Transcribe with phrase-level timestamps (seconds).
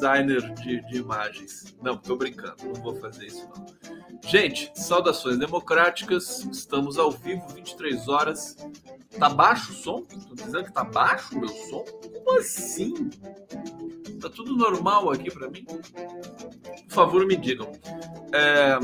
[0.00, 1.76] designer de, de, imagens.
[1.82, 3.66] Não, tô brincando, não vou fazer isso não.
[4.26, 8.56] Gente, saudações democráticas, estamos ao vivo, 23 horas.
[9.18, 10.02] Tá baixo o som?
[10.02, 11.84] Tô dizendo que tá baixo o meu som?
[11.84, 13.10] Como assim?
[14.20, 15.64] Tá tudo normal aqui para mim?
[15.64, 17.70] Por favor, me digam.
[18.32, 18.78] É,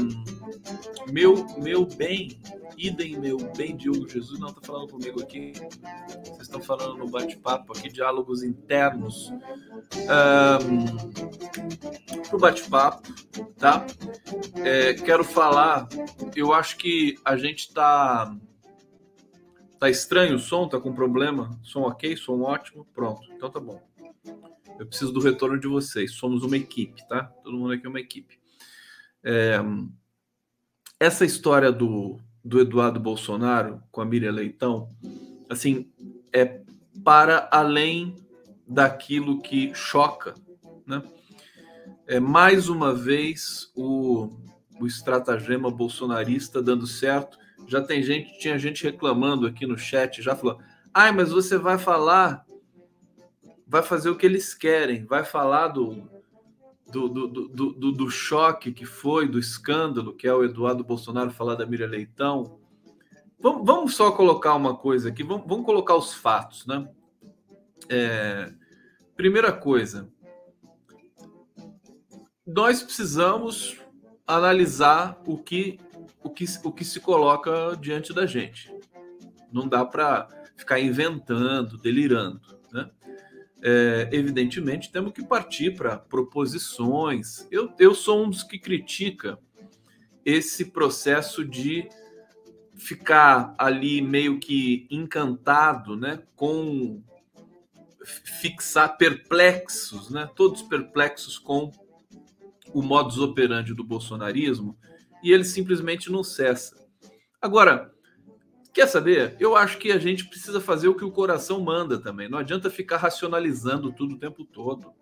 [1.10, 2.40] meu, meu bem,
[2.76, 5.52] idem meu bem, Diogo Jesus, não tá falando comigo aqui.
[6.24, 9.32] Vocês estão falando no bate-papo aqui, diálogos internos.
[10.60, 10.96] Um,
[12.28, 13.12] pro bate-papo,
[13.56, 13.86] tá?
[14.56, 15.88] É, quero falar,
[16.34, 18.36] eu acho que a gente tá.
[19.78, 20.68] Tá estranho o som?
[20.68, 21.58] Tá com problema?
[21.62, 22.16] Som ok?
[22.16, 22.86] Som ótimo?
[22.94, 23.82] Pronto, então tá bom.
[24.78, 26.12] Eu preciso do retorno de vocês.
[26.12, 27.24] Somos uma equipe, tá?
[27.42, 28.38] Todo mundo aqui é uma equipe.
[29.22, 29.58] É,
[30.98, 34.88] essa história do, do Eduardo Bolsonaro com a Miriam Leitão,
[35.50, 35.90] assim,
[36.32, 36.60] é
[37.02, 38.14] para além
[38.66, 40.34] daquilo que choca,
[40.86, 41.02] né?
[42.06, 44.30] É mais uma vez o,
[44.80, 47.36] o estratagema bolsonarista dando certo.
[47.66, 50.60] Já tem gente, tinha gente reclamando aqui no chat, já falou:
[50.94, 52.46] "Ai, mas você vai falar
[53.66, 56.08] vai fazer o que eles querem, vai falar do,
[56.90, 61.30] do, do, do, do, do choque que foi, do escândalo, que é o Eduardo Bolsonaro
[61.30, 62.58] falar da Miriam Leitão.
[63.40, 66.88] Vamos, vamos só colocar uma coisa aqui, vamos, vamos colocar os fatos, né?
[67.88, 68.52] É,
[69.16, 70.08] primeira coisa,
[72.46, 73.76] nós precisamos
[74.26, 75.78] analisar o que,
[76.22, 78.72] o que, o que se coloca diante da gente.
[79.52, 82.55] Não dá para ficar inventando, delirando
[83.62, 87.46] é, evidentemente, temos que partir para proposições.
[87.50, 89.38] Eu, eu sou um dos que critica
[90.24, 91.88] esse processo de
[92.76, 97.02] ficar ali meio que encantado, né, com
[98.04, 101.72] fixar perplexos, né, todos perplexos com
[102.72, 104.76] o modus operandi do bolsonarismo,
[105.22, 106.76] e ele simplesmente não cessa.
[107.40, 107.94] Agora,
[108.76, 109.34] Quer saber?
[109.40, 112.28] Eu acho que a gente precisa fazer o que o coração manda também.
[112.28, 114.92] Não adianta ficar racionalizando tudo o tempo todo.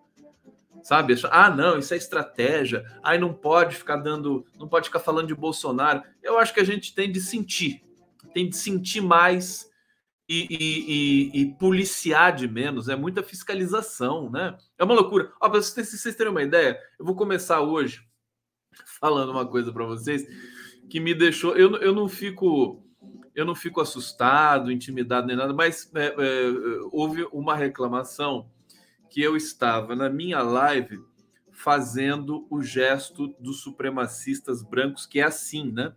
[0.85, 1.13] Sabe?
[1.29, 2.85] Ah, não, isso é estratégia.
[3.03, 6.05] Ai, não pode ficar dando, não pode ficar falando de Bolsonaro.
[6.23, 7.83] Eu acho que a gente tem de sentir,
[8.33, 9.69] tem de sentir mais
[10.29, 12.89] e, e, e, e policiar de menos.
[12.89, 14.57] É muita fiscalização, né?
[14.79, 15.33] É uma loucura.
[15.41, 18.07] Ó, para vocês, vocês terem uma ideia, eu vou começar hoje
[19.01, 20.25] falando uma coisa para vocês
[20.89, 21.57] que me deixou.
[21.57, 22.85] Eu, eu não fico
[23.35, 26.15] eu não fico assustado, intimidado nem nada, mas é, é,
[26.93, 28.49] houve uma reclamação
[29.11, 31.01] que eu estava na minha live
[31.51, 35.95] fazendo o gesto dos supremacistas brancos, que é assim, né?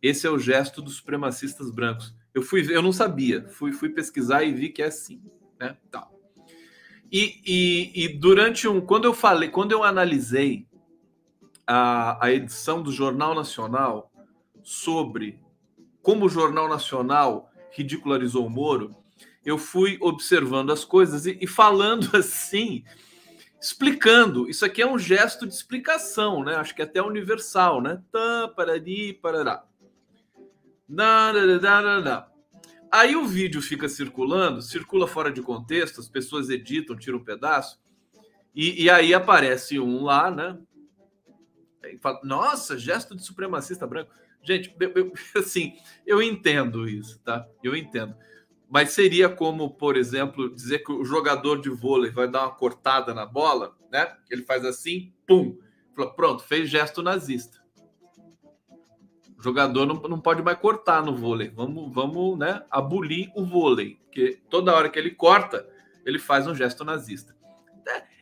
[0.00, 2.14] Esse é o gesto dos supremacistas brancos.
[2.34, 5.22] Eu fui, eu não sabia, fui, fui pesquisar e vi que é assim,
[5.58, 5.76] né?
[5.90, 6.08] Tá.
[7.10, 10.66] E, e, e durante um, quando eu falei, quando eu analisei
[11.66, 14.12] a, a edição do Jornal Nacional
[14.62, 15.40] sobre
[16.08, 18.96] como o Jornal Nacional ridicularizou o Moro,
[19.44, 22.82] eu fui observando as coisas e, e falando assim,
[23.60, 24.48] explicando.
[24.48, 26.54] Isso aqui é um gesto de explicação, né?
[26.54, 28.02] Acho que é até universal, né?
[28.10, 29.66] Tá, parari, parará.
[32.90, 37.78] Aí o vídeo fica circulando, circula fora de contexto, as pessoas editam, tiram um pedaço,
[38.54, 40.58] e, e aí aparece um lá, né?
[42.00, 44.10] Fala, Nossa, gesto de supremacista branco.
[44.48, 47.46] Gente, eu, eu, assim, eu entendo isso, tá?
[47.62, 48.16] Eu entendo.
[48.70, 53.12] Mas seria como, por exemplo, dizer que o jogador de vôlei vai dar uma cortada
[53.12, 54.16] na bola, né?
[54.30, 55.58] Ele faz assim, pum,
[55.94, 57.58] fala, pronto, fez gesto nazista.
[59.38, 61.50] O jogador não, não pode mais cortar no vôlei.
[61.50, 62.64] Vamos, vamos, né?
[62.70, 65.68] Abolir o vôlei, porque toda hora que ele corta,
[66.06, 67.36] ele faz um gesto nazista.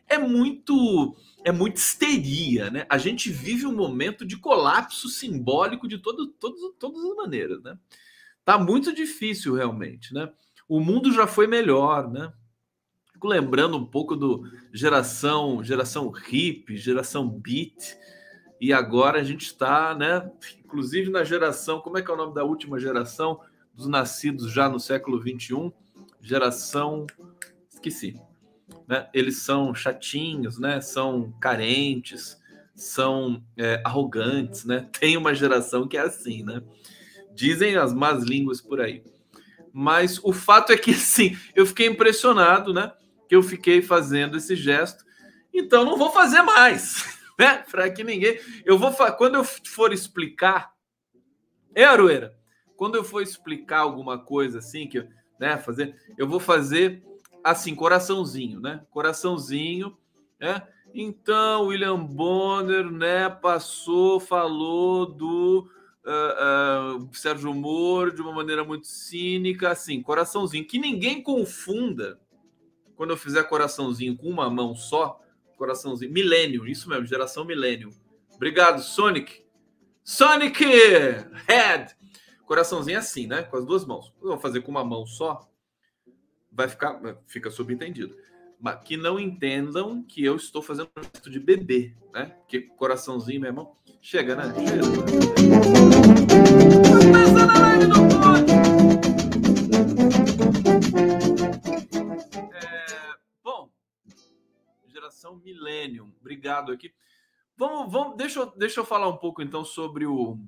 [0.07, 2.85] É, muito é muita histeria, né?
[2.89, 7.77] A gente vive um momento de colapso simbólico de todo, todo, todas as maneiras, né?
[8.43, 10.29] Tá muito difícil realmente, né?
[10.67, 12.33] O mundo já foi melhor, né?
[13.13, 14.43] Fico lembrando um pouco do
[14.73, 17.97] geração, geração hip, geração beat,
[18.59, 20.29] e agora a gente está, né?
[20.63, 23.39] Inclusive na geração, como é que é o nome da última geração
[23.73, 25.71] dos nascidos já no século 21?
[26.21, 27.07] Geração,
[27.69, 28.19] esqueci
[28.87, 29.09] né?
[29.13, 30.79] Eles são chatinhos, né?
[30.79, 32.39] São carentes,
[32.73, 34.87] são é, arrogantes, né?
[34.97, 36.63] Tem uma geração que é assim, né?
[37.33, 39.03] Dizem as más línguas por aí.
[39.73, 42.93] Mas o fato é que, sim, eu fiquei impressionado, né?
[43.27, 45.05] Que eu fiquei fazendo esse gesto.
[45.53, 47.63] Então, não vou fazer mais, né?
[47.69, 48.39] Para que ninguém.
[48.63, 48.93] Eu vou.
[49.17, 50.71] Quando eu for explicar.
[51.75, 52.35] É, Aroeira?
[52.75, 55.05] Quando eu for explicar alguma coisa assim, que,
[55.39, 57.03] né, fazer, eu vou fazer
[57.51, 58.85] assim, coraçãozinho, né?
[58.89, 59.97] Coraçãozinho,
[60.39, 60.67] né?
[60.93, 65.69] Então, William Bonner, né, passou, falou do
[66.05, 70.65] uh, uh, Sérgio Moro de uma maneira muito cínica, assim, coraçãozinho.
[70.65, 72.19] Que ninguém confunda,
[72.95, 75.19] quando eu fizer coraçãozinho com uma mão só,
[75.57, 77.93] coraçãozinho, milênio, isso mesmo, geração milênio.
[78.33, 79.43] Obrigado, Sonic.
[80.03, 80.63] Sonic
[81.47, 81.95] Head.
[82.45, 83.43] Coraçãozinho assim, né?
[83.43, 84.13] Com as duas mãos.
[84.21, 85.49] Eu vou fazer com uma mão só,
[86.57, 88.17] vai ficar, fica subentendido
[88.83, 92.35] que não entendam que eu estou fazendo um gesto de bebê, né?
[92.47, 93.77] Que coraçãozinho, meu irmão.
[94.01, 94.51] Chega, né?
[94.55, 94.81] Chega.
[102.51, 102.85] É,
[103.43, 103.69] bom,
[104.87, 106.91] geração Millennium, obrigado aqui.
[107.55, 110.39] Vamos, vamos, deixa, eu, deixa eu falar um pouco então sobre o,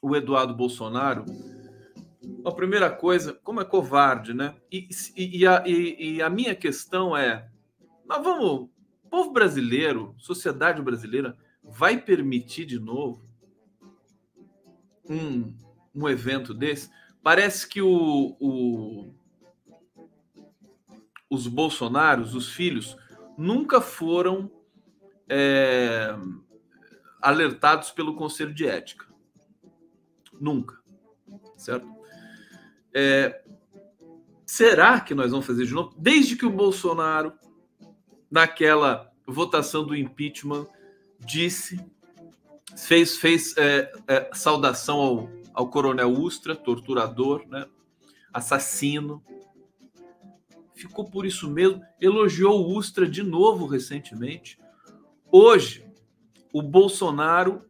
[0.00, 1.24] o Eduardo Bolsonaro
[2.44, 4.56] a primeira coisa, como é covarde, né?
[4.70, 7.48] E, e, e, a, e, a, minha questão é:
[8.06, 8.68] nós vamos,
[9.10, 13.22] povo brasileiro, sociedade brasileira, vai permitir de novo
[15.08, 15.54] um,
[15.94, 16.90] um evento desse?
[17.22, 19.14] Parece que o, o,
[21.30, 22.96] os Bolsonaros, os filhos,
[23.36, 24.50] nunca foram
[25.28, 26.16] é,
[27.20, 29.06] alertados pelo Conselho de Ética.
[30.40, 30.78] Nunca.
[31.56, 31.97] Certo?
[32.94, 33.42] É,
[34.46, 35.94] será que nós vamos fazer de novo?
[35.98, 37.32] Desde que o Bolsonaro,
[38.30, 40.66] naquela votação do impeachment,
[41.20, 41.78] disse,
[42.76, 47.66] fez, fez é, é, saudação ao, ao coronel Ustra, torturador, né?
[48.32, 49.22] assassino.
[50.74, 54.58] Ficou por isso mesmo, elogiou o Ustra de novo recentemente.
[55.30, 55.84] Hoje,
[56.52, 57.62] o Bolsonaro,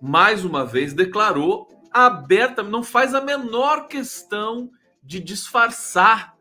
[0.00, 4.70] mais uma vez, declarou aberta, não faz a menor questão
[5.02, 6.36] de disfarçar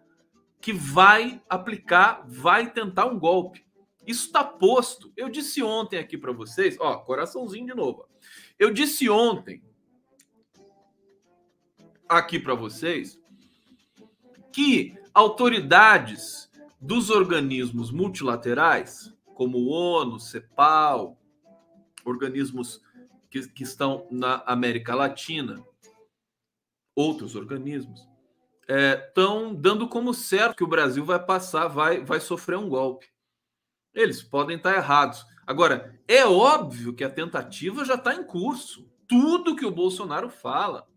[0.62, 3.66] que vai aplicar, vai tentar um golpe.
[4.06, 5.12] Isso está posto.
[5.16, 8.06] Eu disse ontem aqui para vocês, ó, coraçãozinho de novo.
[8.58, 9.64] Eu disse ontem
[12.08, 13.22] aqui para vocês
[14.52, 16.50] que autoridades
[16.82, 21.18] dos organismos multilaterais, como ONU, CEPAL,
[22.04, 22.82] organismos
[23.30, 25.64] que, que estão na América Latina,
[26.96, 28.08] outros organismos,
[28.68, 33.08] estão é, dando como certo que o Brasil vai passar, vai, vai sofrer um golpe.
[33.94, 35.26] Eles podem estar errados.
[35.48, 38.88] Agora, é óbvio que a tentativa já está em curso.
[39.08, 40.88] Tudo que o Bolsonaro fala,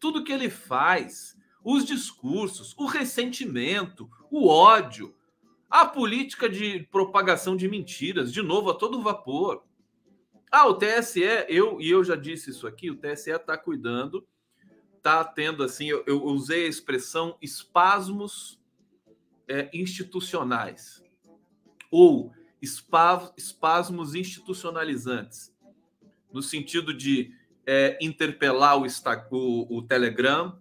[0.00, 5.14] tudo que ele faz, os discursos, o ressentimento, o ódio,
[5.68, 9.65] a política de propagação de mentiras, de novo, a todo vapor.
[10.50, 14.26] Ah, o TSE, eu e eu já disse isso aqui, o TSE está cuidando,
[14.96, 18.60] está tendo assim, eu, eu, usei a expressão espasmos
[19.48, 21.02] é, institucionais
[21.90, 22.32] ou
[23.36, 25.54] espasmos institucionalizantes,
[26.32, 27.32] no sentido de
[27.64, 28.86] é, interpelar o,
[29.30, 30.58] o, o Telegram,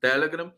[0.00, 0.52] Telegram,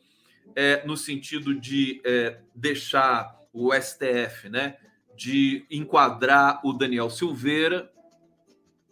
[0.54, 4.78] é, no sentido de é, deixar o STF, né,
[5.16, 7.92] de enquadrar o Daniel Silveira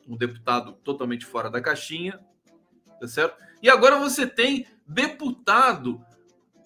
[0.06, 2.20] um deputado totalmente fora da caixinha,
[3.00, 3.36] tá certo?
[3.62, 6.00] E agora você tem deputado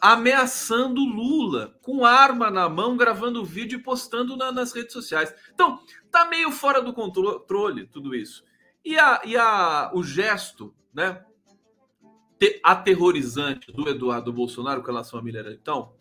[0.00, 5.34] ameaçando Lula com arma na mão, gravando vídeo e postando na, nas redes sociais.
[5.52, 5.80] Então,
[6.10, 8.44] tá meio fora do controle tudo isso.
[8.84, 11.22] E, a, e a, o gesto, né,
[12.64, 15.92] aterrorizante do Eduardo Bolsonaro com relação à Miller, então,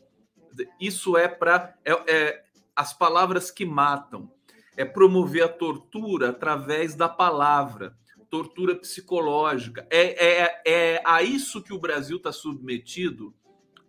[0.80, 2.44] isso é para é, é,
[2.74, 4.32] as palavras que matam
[4.80, 7.98] é promover a tortura através da palavra,
[8.30, 9.86] tortura psicológica.
[9.90, 13.36] É, é, é a isso que o Brasil está submetido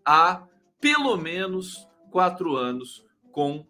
[0.04, 0.44] há
[0.80, 3.64] pelo menos quatro anos com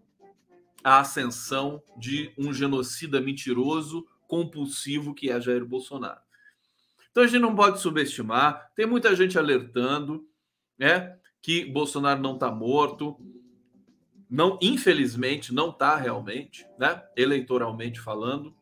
[0.82, 6.22] a ascensão de um genocida mentiroso, compulsivo que é Jair Bolsonaro.
[7.10, 10.26] Então a gente não pode subestimar, tem muita gente alertando
[10.78, 13.18] né, que Bolsonaro não está morto,
[14.30, 17.02] não, infelizmente, não está realmente, né?
[17.16, 18.54] Eleitoralmente falando.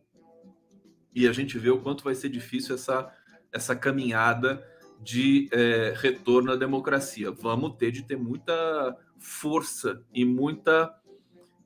[1.14, 3.12] E a gente vê o quanto vai ser difícil essa,
[3.52, 4.64] essa caminhada
[5.00, 7.30] de é, retorno à democracia.
[7.30, 10.94] Vamos ter de ter muita força e muita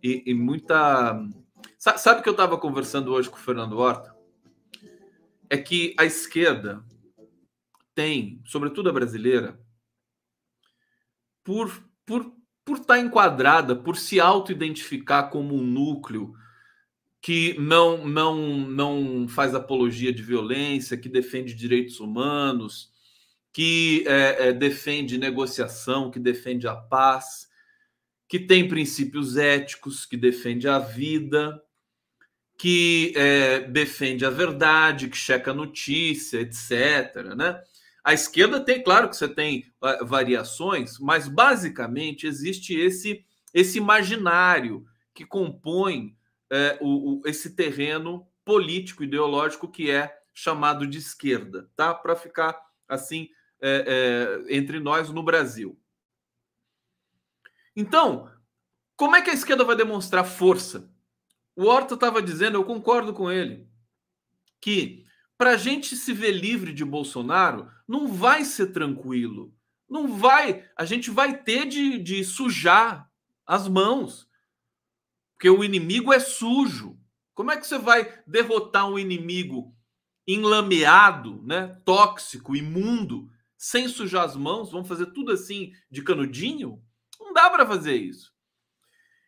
[0.02, 1.22] e, e muita
[1.78, 4.14] Sabe que eu estava conversando hoje com o Fernando Horta?
[5.50, 6.84] É que a esquerda
[7.92, 9.60] tem, sobretudo a brasileira,
[11.42, 12.32] por, por,
[12.64, 16.34] por estar tá enquadrada, por se auto-identificar como um núcleo
[17.20, 22.90] que não, não, não faz apologia de violência, que defende direitos humanos,
[23.52, 27.48] que é, é, defende negociação, que defende a paz,
[28.28, 31.62] que tem princípios éticos, que defende a vida,
[32.58, 37.34] que é, defende a verdade, que checa a notícia, etc.
[37.36, 37.60] Né?
[38.04, 44.84] A esquerda tem, claro que você tem uh, variações, mas basicamente existe esse, esse imaginário
[45.14, 46.16] que compõe
[46.50, 51.94] é, o, o, esse terreno político, ideológico que é chamado de esquerda, tá?
[51.94, 53.28] Para ficar assim
[53.60, 55.78] é, é, entre nós no Brasil.
[57.74, 58.30] Então,
[58.96, 60.90] como é que a esquerda vai demonstrar força?
[61.54, 63.68] O Horta estava dizendo, eu concordo com ele,
[64.60, 65.01] que
[65.42, 69.52] para a gente se ver livre de Bolsonaro, não vai ser tranquilo.
[69.90, 70.64] Não vai.
[70.76, 73.10] A gente vai ter de, de sujar
[73.44, 74.28] as mãos.
[75.32, 76.96] Porque o inimigo é sujo.
[77.34, 79.76] Como é que você vai derrotar um inimigo
[80.28, 84.70] enlameado, né, tóxico, imundo, sem sujar as mãos?
[84.70, 86.80] Vamos fazer tudo assim de canudinho?
[87.18, 88.32] Não dá para fazer isso.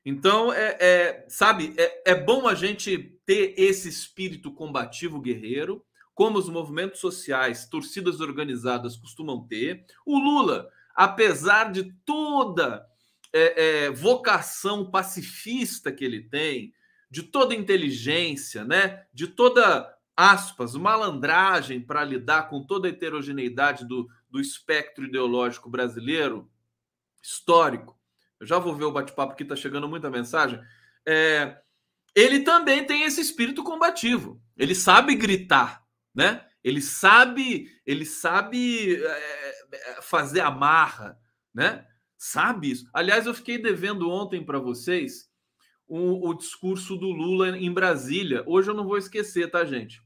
[0.05, 6.39] Então, é, é sabe, é, é bom a gente ter esse espírito combativo guerreiro, como
[6.39, 9.85] os movimentos sociais, torcidas organizadas costumam ter.
[10.07, 12.87] O Lula, apesar de toda
[13.33, 16.73] é, é, vocação pacifista que ele tem,
[17.11, 24.09] de toda inteligência, né, de toda aspas, malandragem para lidar com toda a heterogeneidade do,
[24.31, 26.49] do espectro ideológico brasileiro,
[27.21, 27.99] histórico.
[28.39, 30.61] Eu já vou ver o bate-papo que está chegando muita mensagem.
[31.07, 31.59] É,
[32.15, 34.41] ele também tem esse espírito combativo.
[34.57, 35.84] Ele sabe gritar,
[36.15, 36.47] né?
[36.63, 41.17] Ele sabe, ele sabe é, fazer a
[41.53, 41.87] né?
[42.17, 42.89] Sabe isso.
[42.93, 45.29] Aliás, eu fiquei devendo ontem para vocês
[45.87, 48.43] o, o, discurso do Lula em Brasília.
[48.47, 50.01] Hoje eu não vou esquecer, tá, gente?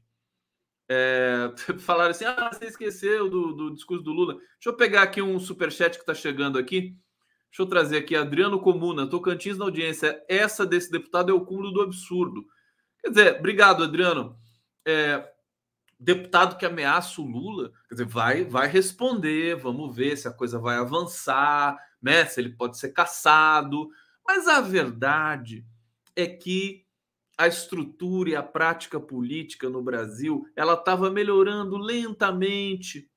[0.89, 4.33] É, falaram assim: ah, você esqueceu do, do discurso do Lula.
[4.33, 6.97] Deixa eu pegar aqui um superchat que está chegando aqui.
[7.49, 10.21] Deixa eu trazer aqui Adriano Comuna, Tocantins na audiência.
[10.27, 12.45] Essa desse deputado é o cúmulo do absurdo.
[13.01, 14.37] Quer dizer, obrigado, Adriano.
[14.85, 15.25] É,
[15.99, 20.57] deputado que ameaça o Lula, quer dizer, vai, vai responder, vamos ver se a coisa
[20.57, 22.25] vai avançar, né?
[22.25, 23.89] Se ele pode ser caçado.
[24.25, 25.65] Mas a verdade
[26.15, 26.85] é que
[27.37, 33.09] a estrutura e a prática política no Brasil, ela estava melhorando lentamente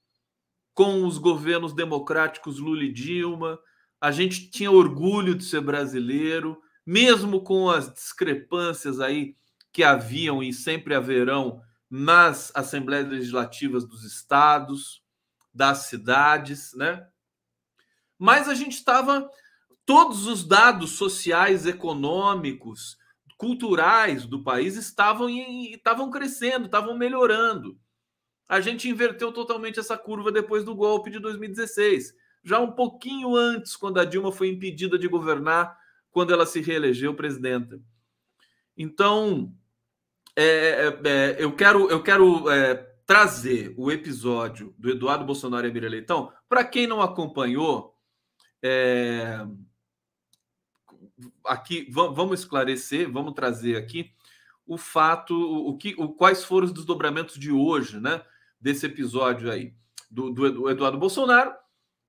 [0.74, 3.58] com os governos democráticos Lula e Dilma.
[4.00, 9.36] A gente tinha orgulho de ser brasileiro, mesmo com as discrepâncias aí
[9.72, 11.60] que haviam e sempre haverão
[11.94, 15.04] nas assembleias legislativas dos estados,
[15.52, 17.06] das cidades, né?
[18.18, 19.28] Mas a gente estava
[19.84, 22.96] todos os dados sociais, econômicos,
[23.36, 27.78] culturais do país estavam estavam crescendo, estavam melhorando.
[28.48, 33.76] A gente inverteu totalmente essa curva depois do golpe de 2016, já um pouquinho antes,
[33.76, 35.78] quando a Dilma foi impedida de governar,
[36.10, 37.78] quando ela se reelegeu presidenta.
[38.74, 39.54] Então,
[40.36, 42.74] é, é, é, eu quero, eu quero é,
[43.06, 46.32] trazer o episódio do Eduardo Bolsonaro e Emília Leitão.
[46.48, 47.96] Para quem não acompanhou,
[48.62, 49.44] é,
[51.44, 54.12] aqui vamos esclarecer, vamos trazer aqui
[54.66, 58.22] o fato, o que, o, quais foram os desdobramentos de hoje, né?
[58.60, 59.74] Desse episódio aí
[60.10, 61.52] do, do Eduardo Bolsonaro.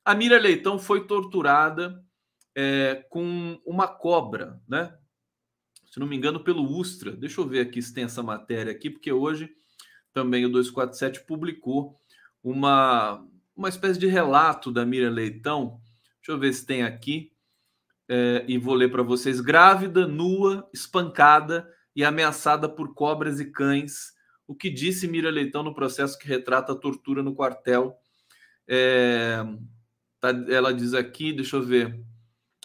[0.05, 2.03] A Miriam Leitão foi torturada
[2.55, 4.95] é, com uma cobra, né?
[5.93, 7.11] Se não me engano, pelo Ustra.
[7.11, 9.47] Deixa eu ver aqui se tem essa matéria aqui, porque hoje
[10.11, 12.01] também o 247 publicou
[12.43, 13.23] uma,
[13.55, 15.79] uma espécie de relato da Miriam Leitão.
[16.15, 17.31] Deixa eu ver se tem aqui.
[18.09, 19.39] É, e vou ler para vocês.
[19.39, 24.13] Grávida, nua, espancada e ameaçada por cobras e cães.
[24.47, 27.95] O que disse Miriam Leitão no processo que retrata a tortura no quartel.
[28.67, 29.45] É,
[30.19, 32.03] tá, ela diz aqui, deixa eu ver.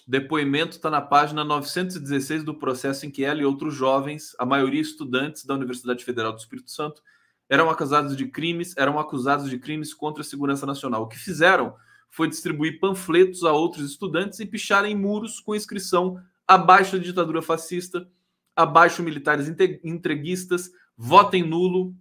[0.09, 4.81] Depoimento está na página 916 do processo em que ela e outros jovens, a maioria
[4.81, 7.03] estudantes da Universidade Federal do Espírito Santo,
[7.47, 11.03] eram acusados de crimes, eram acusados de crimes contra a segurança nacional.
[11.03, 11.75] O que fizeram
[12.09, 18.09] foi distribuir panfletos a outros estudantes e picharem muros com inscrição abaixo da ditadura fascista,
[18.57, 19.47] abaixo militares
[19.85, 21.95] entreguistas, votem nulo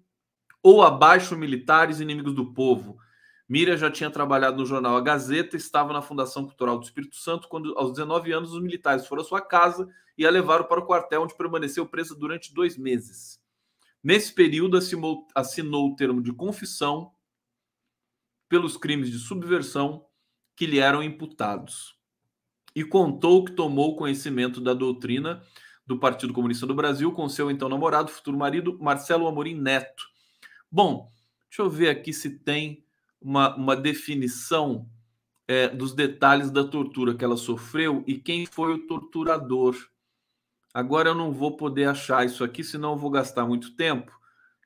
[0.63, 2.97] ou abaixo militares inimigos do povo.
[3.47, 7.47] Miriam já tinha trabalhado no jornal A Gazeta, estava na Fundação Cultural do Espírito Santo
[7.47, 9.87] quando, aos 19 anos, os militares foram à sua casa
[10.17, 13.39] e a levaram para o quartel, onde permaneceu presa durante dois meses.
[14.03, 17.13] Nesse período, assinou, assinou o termo de confissão
[18.49, 20.05] pelos crimes de subversão
[20.55, 21.97] que lhe eram imputados
[22.75, 25.41] e contou que tomou conhecimento da doutrina
[25.85, 30.03] do Partido Comunista do Brasil com seu então namorado, futuro marido, Marcelo Amorim Neto.
[30.69, 31.09] Bom,
[31.49, 32.85] deixa eu ver aqui se tem
[33.21, 34.87] uma, uma definição
[35.47, 39.75] é, dos detalhes da tortura que ela sofreu e quem foi o torturador.
[40.73, 44.11] Agora eu não vou poder achar isso aqui, senão eu vou gastar muito tempo.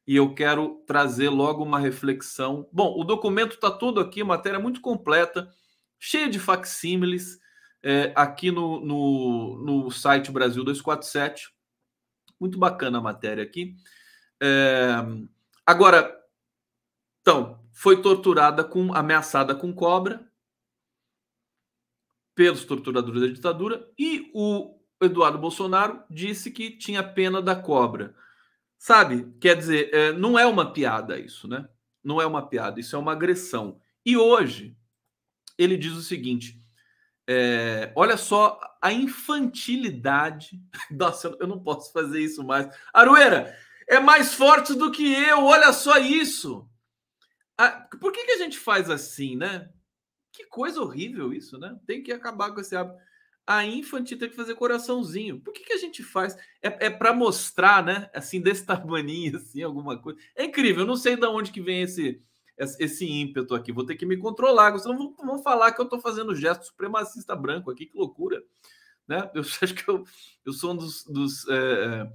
[0.05, 2.67] E eu quero trazer logo uma reflexão.
[2.73, 5.49] Bom, o documento está todo aqui, matéria muito completa,
[5.99, 7.39] cheia de facsímiles,
[7.83, 11.53] é, aqui no, no, no site Brasil 247.
[12.39, 13.75] Muito bacana a matéria aqui.
[14.41, 14.95] É,
[15.65, 16.19] agora,
[17.21, 20.29] então, foi torturada com ameaçada com cobra
[22.35, 28.15] pelos torturadores da ditadura e o Eduardo Bolsonaro disse que tinha pena da cobra.
[28.77, 29.31] Sabe?
[29.39, 31.67] Quer dizer, é, não é uma piada isso, né?
[32.03, 33.79] Não é uma piada, isso é uma agressão.
[34.05, 34.75] E hoje
[35.57, 36.59] ele diz o seguinte:
[37.27, 40.59] é, olha só a infantilidade.
[40.89, 42.67] Nossa, eu não posso fazer isso mais.
[42.93, 43.55] Arueira,
[43.87, 46.67] é mais forte do que eu, olha só isso.
[47.63, 49.69] Ah, por que, que a gente faz assim, né?
[50.31, 51.77] Que coisa horrível isso, né?
[51.85, 52.97] Tem que acabar com esse hábito.
[53.45, 55.39] A infantil tem que fazer coraçãozinho.
[55.39, 56.35] Por que, que a gente faz?
[56.59, 58.09] É, é para mostrar, né?
[58.15, 60.19] Assim, desse tamanho, assim, alguma coisa.
[60.35, 62.19] É incrível, eu não sei de onde que vem esse,
[62.57, 63.71] esse ímpeto aqui.
[63.71, 67.35] Vou ter que me controlar, senão vão, vão falar que eu estou fazendo gesto supremacista
[67.35, 68.43] branco aqui, que loucura.
[69.07, 69.29] Né?
[69.35, 70.03] Eu acho que eu,
[70.43, 72.11] eu sou um dos, dos é,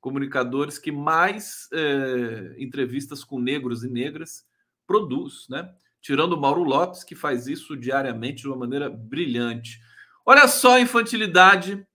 [0.00, 4.46] comunicadores que mais é, entrevistas com negros e negras
[4.86, 5.72] produz, né?
[6.00, 9.80] Tirando o Mauro Lopes, que faz isso diariamente de uma maneira brilhante.
[10.26, 11.86] Olha só a infantilidade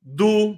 [0.00, 0.56] do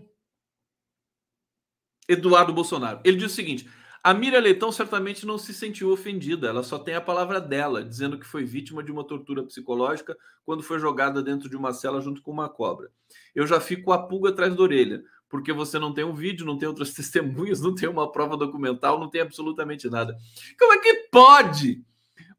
[2.09, 3.01] Eduardo Bolsonaro.
[3.05, 3.69] Ele diz o seguinte:
[4.03, 8.19] a Miriam Leitão certamente não se sentiu ofendida, ela só tem a palavra dela, dizendo
[8.19, 12.21] que foi vítima de uma tortura psicológica quando foi jogada dentro de uma cela junto
[12.21, 12.91] com uma cobra.
[13.35, 15.03] Eu já fico a pulga atrás da orelha,
[15.35, 19.01] porque você não tem um vídeo, não tem outras testemunhas, não tem uma prova documental,
[19.01, 20.17] não tem absolutamente nada.
[20.57, 21.85] Como é que pode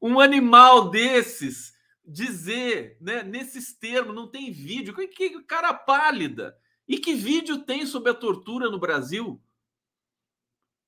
[0.02, 1.74] um animal desses
[2.06, 4.96] dizer, né, nesses termos, não tem vídeo?
[4.96, 6.58] Que, que cara pálida!
[6.88, 9.44] E que vídeo tem sobre a tortura no Brasil?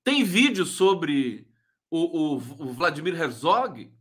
[0.02, 1.46] Tem vídeo sobre
[1.92, 3.94] o, o, o Vladimir Herzog?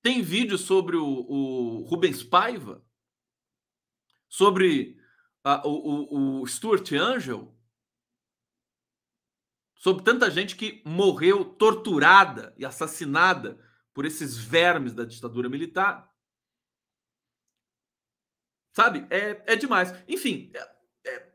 [0.00, 2.82] Tem vídeo sobre o, o Rubens Paiva?
[4.30, 4.97] Sobre
[5.44, 7.54] a, o, o Stuart Angel?
[9.74, 13.58] Sobre tanta gente que morreu torturada e assassinada
[13.94, 16.12] por esses vermes da ditadura militar?
[18.72, 19.06] Sabe?
[19.10, 19.92] É, é demais.
[20.06, 21.30] Enfim, é,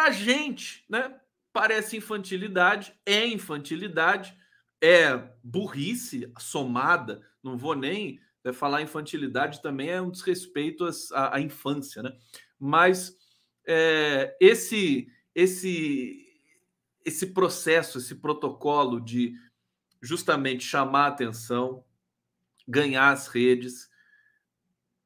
[0.00, 1.20] é, gente, né?
[1.52, 4.36] Parece infantilidade, é infantilidade,
[4.80, 8.20] é burrice somada, não vou nem
[8.52, 12.12] falar infantilidade também é um desrespeito à, à infância, né?
[12.58, 13.16] Mas
[13.66, 16.26] é, esse, esse,
[17.04, 19.34] esse processo, esse protocolo de
[20.02, 21.84] justamente chamar a atenção,
[22.68, 23.88] ganhar as redes,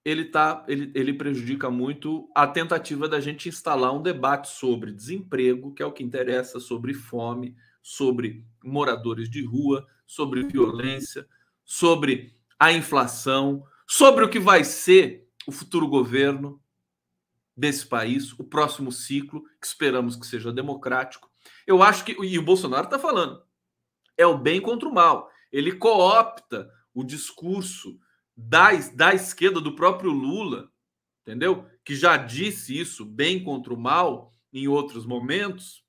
[0.05, 5.74] ele, tá, ele, ele prejudica muito a tentativa da gente instalar um debate sobre desemprego,
[5.74, 11.27] que é o que interessa, sobre fome, sobre moradores de rua, sobre violência,
[11.64, 16.61] sobre a inflação, sobre o que vai ser o futuro governo
[17.57, 21.31] desse país, o próximo ciclo, que esperamos que seja democrático.
[21.66, 23.42] Eu acho que, e o Bolsonaro está falando,
[24.16, 25.31] é o bem contra o mal.
[25.51, 27.99] Ele coopta o discurso
[28.37, 30.71] da, da esquerda, do próprio Lula,
[31.23, 31.66] entendeu?
[31.85, 35.85] Que já disse isso, bem contra o mal, em outros momentos,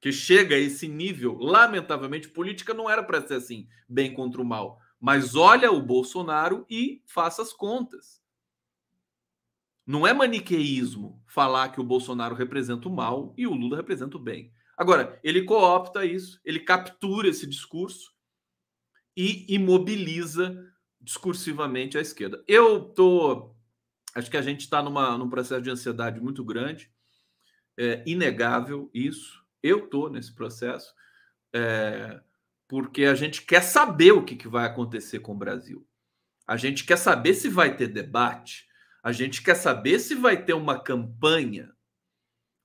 [0.00, 1.36] que chega a esse nível.
[1.38, 4.80] Lamentavelmente, política não era para ser assim, bem contra o mal.
[5.00, 8.20] Mas olha o Bolsonaro e faça as contas.
[9.86, 14.20] Não é maniqueísmo falar que o Bolsonaro representa o mal e o Lula representa o
[14.20, 14.52] bem.
[14.76, 18.12] Agora, ele coopta isso, ele captura esse discurso
[19.16, 20.56] e imobiliza
[21.00, 22.44] discursivamente a esquerda.
[22.46, 23.54] Eu tô,
[24.14, 26.92] acho que a gente está num processo de ansiedade muito grande,
[27.76, 29.44] é inegável isso.
[29.62, 30.94] Eu tô nesse processo
[31.52, 32.20] é,
[32.68, 35.84] porque a gente quer saber o que, que vai acontecer com o Brasil.
[36.46, 38.66] A gente quer saber se vai ter debate.
[39.02, 41.72] A gente quer saber se vai ter uma campanha.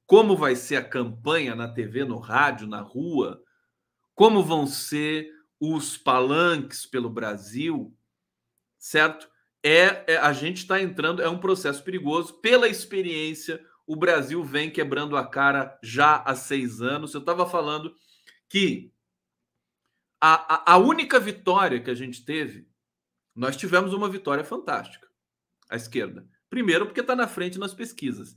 [0.06, 3.42] Como vai ser a campanha na TV, no rádio, na rua?
[4.14, 7.98] Como vão ser os palanques pelo Brasil?
[8.84, 9.30] certo?
[9.64, 12.34] É, é a gente está entrando, é um processo perigoso.
[12.42, 17.14] Pela experiência, o Brasil vem quebrando a cara já há seis anos.
[17.14, 17.96] Eu estava falando
[18.50, 18.92] que
[20.26, 22.66] a, a, única vitória que a gente teve,
[23.36, 25.08] nós tivemos uma vitória fantástica,
[25.70, 26.26] a esquerda.
[26.50, 28.36] Primeiro, porque está na frente nas pesquisas.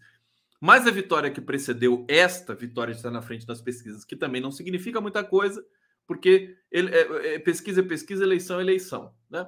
[0.61, 4.41] Mas a vitória que precedeu esta vitória de estar na frente das pesquisas, que também
[4.41, 5.65] não significa muita coisa,
[6.07, 9.15] porque ele, é, é, pesquisa é pesquisa, eleição é eleição.
[9.31, 9.47] Né?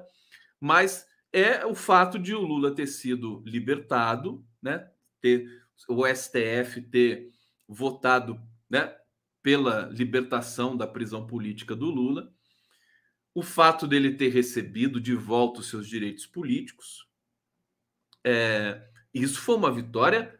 [0.61, 4.89] Mas é o fato de o Lula ter sido libertado, né?
[5.19, 5.45] ter
[5.89, 7.31] o STF ter
[7.67, 8.95] votado né,
[9.41, 12.33] pela libertação da prisão política do Lula,
[13.33, 17.07] o fato dele ter recebido de volta os seus direitos políticos.
[18.23, 20.39] É, isso foi uma vitória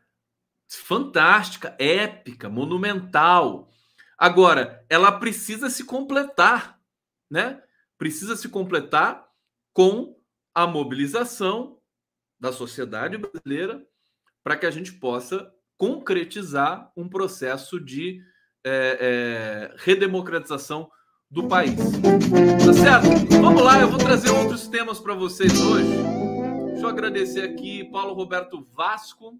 [0.68, 3.72] fantástica, épica, monumental.
[4.18, 6.80] Agora, ela precisa se completar,
[7.30, 7.64] né?
[7.98, 9.28] Precisa se completar
[9.74, 10.20] com
[10.54, 11.80] a mobilização
[12.40, 13.86] da sociedade brasileira
[14.44, 18.22] para que a gente possa concretizar um processo de
[18.70, 20.90] é, é, redemocratização
[21.30, 21.76] do país.
[22.66, 23.08] Tá certo?
[23.42, 25.90] Vamos lá, eu vou trazer outros temas para vocês hoje.
[26.68, 29.34] Deixa eu agradecer aqui Paulo Roberto Vasco,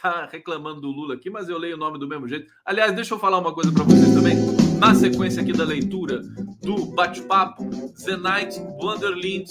[0.00, 2.52] tá reclamando do Lula aqui, mas eu leio o nome do mesmo jeito.
[2.64, 4.36] Aliás, deixa eu falar uma coisa para vocês também.
[4.78, 6.20] Na sequência aqui da leitura
[6.62, 9.48] do bate-papo, Zenite Wanderlind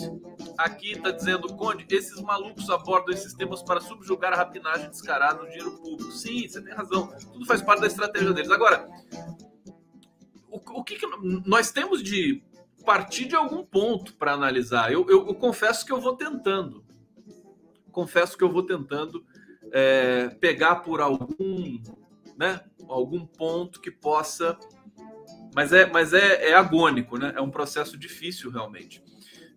[0.57, 5.49] aqui está dizendo, Conde, esses malucos abordam esses temas para subjugar a rapinagem descarada no
[5.49, 6.11] dinheiro público.
[6.11, 7.07] Sim, você tem razão.
[7.31, 8.51] Tudo faz parte da estratégia deles.
[8.51, 8.87] Agora,
[10.49, 11.07] o, o que, que
[11.45, 12.43] nós temos de
[12.85, 14.91] partir de algum ponto para analisar?
[14.91, 16.83] Eu, eu, eu confesso que eu vou tentando.
[17.91, 19.25] Confesso que eu vou tentando
[19.71, 21.81] é, pegar por algum,
[22.37, 24.57] né, algum ponto que possa.
[25.55, 27.33] Mas é, mas é, é agônico, né?
[27.35, 29.03] É um processo difícil realmente.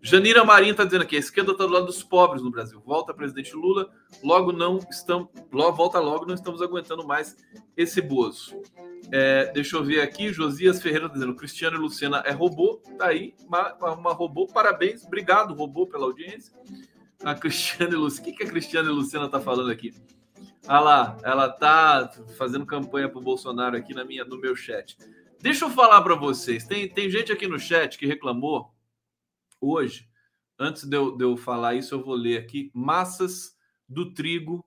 [0.02, 2.80] Janira Marinho está dizendo aqui: a esquerda está do lado dos pobres no Brasil.
[2.84, 3.90] Volta presidente Lula,
[4.22, 7.36] logo não estamos, logo, volta logo, não estamos aguentando mais
[7.76, 8.60] esse bozo.
[9.10, 13.06] É, deixa eu ver aqui, Josias Ferreira tá dizendo: Cristiano e Luciana é robô, tá
[13.06, 16.54] aí, uma, uma robô, parabéns, obrigado, robô, pela audiência
[17.24, 18.28] a Cristiane e Luciana.
[18.28, 19.94] O que, que a Cristiane e Luciana tá falando aqui?
[20.66, 24.96] Ah lá, ela tá fazendo campanha pro Bolsonaro aqui na minha, no meu chat.
[25.40, 26.66] Deixa eu falar para vocês.
[26.66, 28.70] Tem, tem gente aqui no chat que reclamou
[29.60, 30.08] hoje.
[30.58, 32.70] Antes de eu, de eu falar isso, eu vou ler aqui.
[32.74, 33.56] Massas
[33.88, 34.64] do Trigo,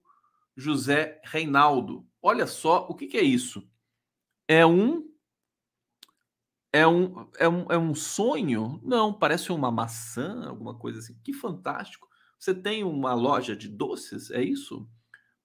[0.55, 2.07] José Reinaldo.
[2.21, 3.67] Olha só, o que, que é isso?
[4.47, 5.09] É um
[6.71, 8.79] é um, é um, é um sonho?
[8.83, 11.19] Não, parece uma maçã, alguma coisa assim.
[11.23, 12.07] Que fantástico.
[12.37, 14.87] Você tem uma loja de doces, é isso?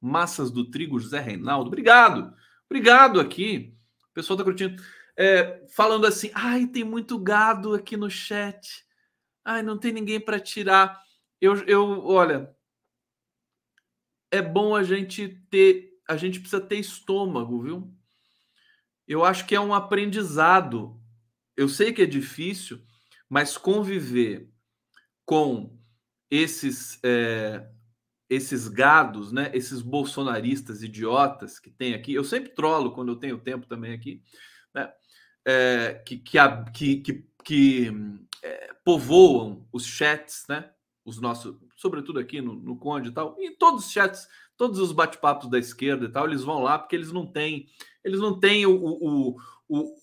[0.00, 1.68] Massas do Trigo José Reinaldo.
[1.68, 2.34] Obrigado.
[2.68, 3.74] Obrigado aqui.
[4.10, 4.80] O pessoal está curtindo.
[5.16, 8.83] É, falando assim, ai, tem muito gado aqui no chat.
[9.44, 11.02] Ai, não tem ninguém para tirar.
[11.40, 12.54] Eu, eu, olha,
[14.30, 17.94] é bom a gente ter, a gente precisa ter estômago, viu?
[19.06, 20.98] Eu acho que é um aprendizado.
[21.56, 22.82] Eu sei que é difícil,
[23.28, 24.50] mas conviver
[25.26, 25.78] com
[26.30, 27.68] esses é,
[28.28, 29.50] esses gados, né?
[29.54, 32.14] Esses bolsonaristas idiotas que tem aqui.
[32.14, 34.22] Eu sempre trolo quando eu tenho tempo também aqui,
[34.74, 34.92] né?
[35.46, 36.38] É, que, que,
[36.72, 37.92] que, que, que
[38.42, 40.70] é, povoam os chats, né?
[41.04, 44.26] Os nossos, sobretudo aqui no, no Conde e tal, e todos os chats,
[44.56, 47.66] todos os bate-papos da esquerda e tal, eles vão lá porque eles não têm,
[48.02, 49.36] eles não têm o, o,
[49.68, 49.94] o,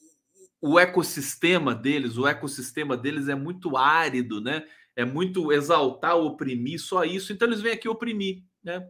[0.62, 4.63] o ecossistema deles, o ecossistema deles é muito árido, né?
[4.95, 7.32] é muito exaltar, oprimir, só isso.
[7.32, 8.88] Então eles vêm aqui oprimir, né?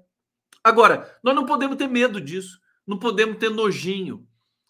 [0.64, 4.28] Agora, nós não podemos ter medo disso, não podemos ter nojinho.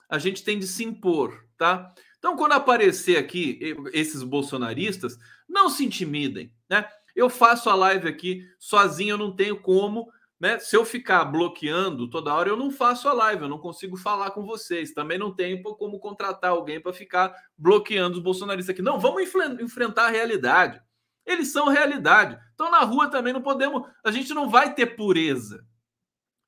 [0.09, 1.93] A gente tem de se impor, tá?
[2.21, 3.59] Então, quando aparecer aqui
[3.93, 5.17] esses bolsonaristas,
[5.49, 6.87] não se intimidem, né?
[7.15, 10.07] Eu faço a live aqui sozinho, eu não tenho como,
[10.39, 10.59] né?
[10.59, 14.29] Se eu ficar bloqueando toda hora, eu não faço a live, eu não consigo falar
[14.29, 14.93] com vocês.
[14.93, 18.83] Também não tenho como contratar alguém para ficar bloqueando os bolsonaristas aqui.
[18.83, 19.23] Não, vamos
[19.59, 20.79] enfrentar a realidade.
[21.25, 22.39] Eles são realidade.
[22.53, 25.65] Então na rua também não podemos, a gente não vai ter pureza.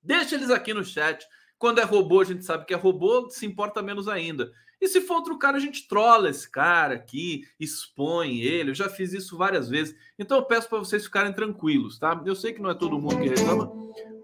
[0.04, 1.26] Deixa eles aqui no chat.
[1.58, 4.52] Quando é robô, a gente sabe que é robô, se importa menos ainda.
[4.84, 8.72] E se for outro cara, a gente trola esse cara aqui, expõe ele.
[8.72, 9.96] Eu já fiz isso várias vezes.
[10.20, 12.22] Então eu peço para vocês ficarem tranquilos, tá?
[12.26, 13.72] Eu sei que não é todo mundo que reclama,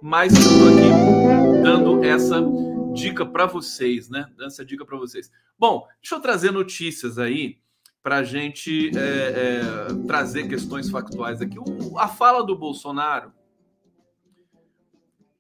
[0.01, 2.41] mas eu estou aqui dando essa
[2.93, 4.25] dica para vocês, né?
[4.35, 5.31] Dando essa dica para vocês.
[5.57, 7.61] Bom, deixa eu trazer notícias aí
[8.03, 11.57] para a gente é, é, trazer questões factuais aqui.
[11.57, 13.31] O, a fala do Bolsonaro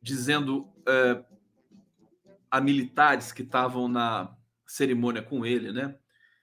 [0.01, 1.21] dizendo é,
[2.49, 4.38] a militares que estavam na
[4.69, 5.97] cerimônia com ele, né?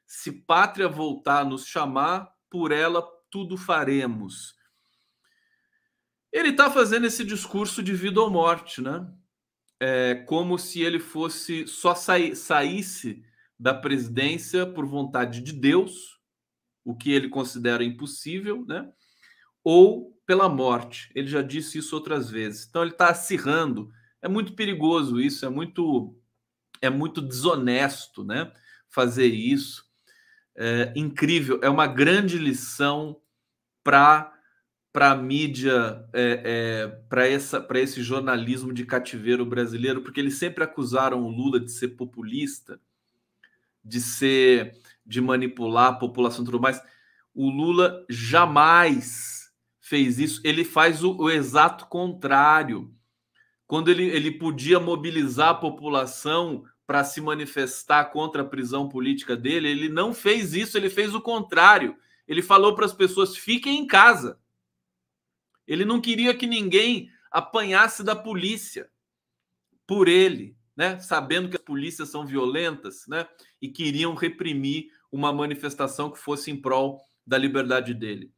[0.04, 4.54] Se pátria voltar a nos chamar, por ela tudo faremos.
[6.32, 9.06] Ele está fazendo esse discurso de vida ou morte, né?
[9.80, 13.22] É como se ele fosse só sair, saísse
[13.58, 16.18] da presidência por vontade de Deus,
[16.84, 18.90] o que ele considera impossível, né?
[19.62, 21.10] Ou pela morte.
[21.14, 22.66] Ele já disse isso outras vezes.
[22.66, 23.90] Então ele está acirrando.
[24.20, 26.18] É muito perigoso isso, é muito
[26.80, 28.52] é muito desonesto, né?
[28.88, 29.84] Fazer isso.
[30.54, 33.20] É incrível, é uma grande lição
[33.84, 34.32] para
[34.92, 40.38] para a mídia, é, é, para essa para esse jornalismo de cativeiro brasileiro, porque eles
[40.38, 42.80] sempre acusaram o Lula de ser populista,
[43.84, 44.72] de ser
[45.04, 46.80] de manipular a população e tudo mais.
[47.34, 50.40] O Lula jamais fez isso.
[50.42, 52.95] Ele faz o, o exato contrário.
[53.66, 59.68] Quando ele, ele podia mobilizar a população para se manifestar contra a prisão política dele,
[59.68, 61.96] ele não fez isso, ele fez o contrário.
[62.28, 64.40] Ele falou para as pessoas: fiquem em casa.
[65.66, 68.88] Ele não queria que ninguém apanhasse da polícia
[69.84, 71.00] por ele, né?
[71.00, 73.26] Sabendo que as polícias são violentas, né?
[73.60, 78.32] E queriam reprimir uma manifestação que fosse em prol da liberdade dele.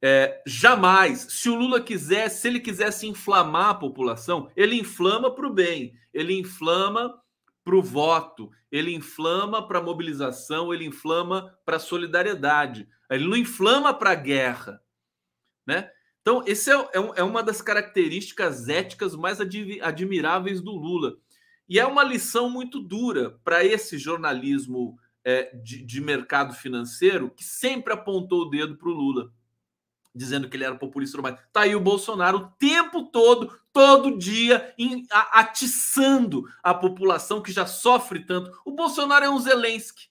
[0.00, 5.46] É, jamais, se o Lula quisesse, se ele quisesse inflamar a população, ele inflama para
[5.46, 7.20] o bem, ele inflama
[7.64, 13.36] para o voto, ele inflama para a mobilização, ele inflama para a solidariedade, ele não
[13.36, 14.80] inflama para a guerra,
[15.66, 15.90] né?
[16.20, 21.16] Então, esse é, é, é, uma das características éticas mais admiráveis do Lula.
[21.66, 27.42] E é uma lição muito dura para esse jornalismo é, de, de mercado financeiro que
[27.42, 29.32] sempre apontou o dedo para o Lula
[30.18, 31.38] dizendo que ele era populista mais.
[31.52, 37.52] Tá aí o Bolsonaro o tempo todo, todo dia, em, a, atiçando a população que
[37.52, 38.50] já sofre tanto.
[38.64, 40.08] O Bolsonaro é um Zelensky,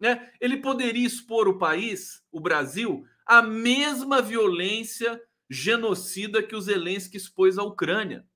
[0.00, 0.30] né?
[0.40, 7.56] Ele poderia expor o país, o Brasil, à mesma violência genocida que o Zelensky expôs
[7.56, 8.26] à Ucrânia.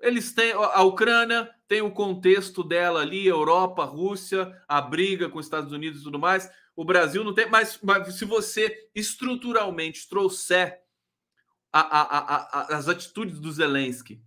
[0.00, 5.46] Eles têm a Ucrânia tem o contexto dela ali, Europa, Rússia, a briga com os
[5.46, 6.50] Estados Unidos e tudo mais.
[6.76, 10.84] O Brasil não tem, mas, mas se você estruturalmente trouxer
[11.72, 14.22] a, a, a, as atitudes do Zelensky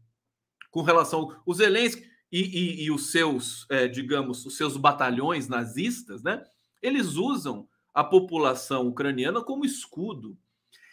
[0.70, 1.34] com relação.
[1.46, 6.44] O Zelensky e, e, e os seus, é, digamos, os seus batalhões nazistas, né?
[6.82, 10.38] Eles usam a população ucraniana como escudo.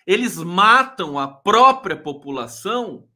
[0.07, 3.09] Eles matam a própria população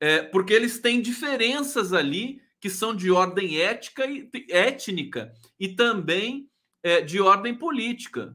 [0.00, 6.50] é, porque eles têm diferenças ali que são de ordem ética e étnica e também
[6.82, 8.34] é, de ordem política,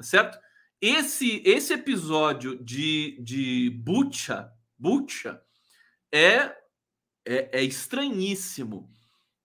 [0.00, 0.38] certo?
[0.80, 5.40] Esse, esse episódio de, de Bucha, Bucha
[6.10, 6.54] é,
[7.24, 8.90] é, é estranhíssimo.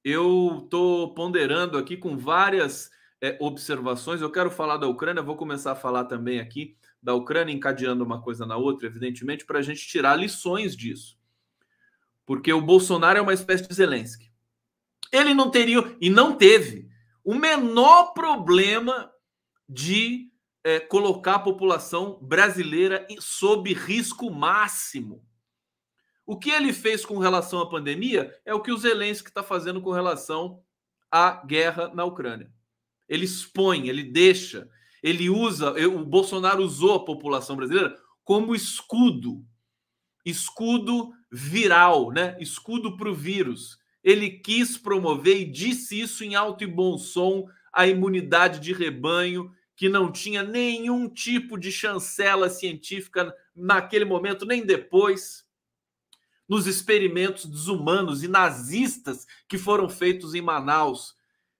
[0.03, 2.89] Eu estou ponderando aqui com várias
[3.21, 4.21] é, observações.
[4.21, 8.21] Eu quero falar da Ucrânia, vou começar a falar também aqui da Ucrânia, encadeando uma
[8.21, 11.16] coisa na outra, evidentemente, para a gente tirar lições disso.
[12.27, 14.29] Porque o Bolsonaro é uma espécie de Zelensky.
[15.11, 16.89] Ele não teria, e não teve,
[17.23, 19.09] o menor problema
[19.67, 20.29] de
[20.63, 25.25] é, colocar a população brasileira sob risco máximo.
[26.25, 29.81] O que ele fez com relação à pandemia é o que o Zelensky está fazendo
[29.81, 30.61] com relação
[31.09, 32.51] à guerra na Ucrânia.
[33.07, 34.69] Ele expõe, ele deixa,
[35.01, 35.71] ele usa.
[35.87, 39.45] O Bolsonaro usou a população brasileira como escudo,
[40.29, 42.37] escudo viral, né?
[42.39, 47.45] Escudo para o vírus ele quis promover e disse isso em alto e bom som
[47.73, 54.65] a imunidade de rebanho, que não tinha nenhum tipo de chancela científica naquele momento, nem
[54.65, 55.45] depois,
[56.47, 61.13] nos experimentos desumanos e nazistas que foram feitos em Manaus,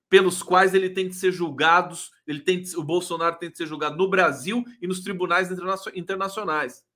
[0.10, 3.98] pelos quais ele tem que ser julgado, ele tem o Bolsonaro tem que ser julgado
[3.98, 5.50] no Brasil e nos tribunais
[5.94, 6.87] internacionais.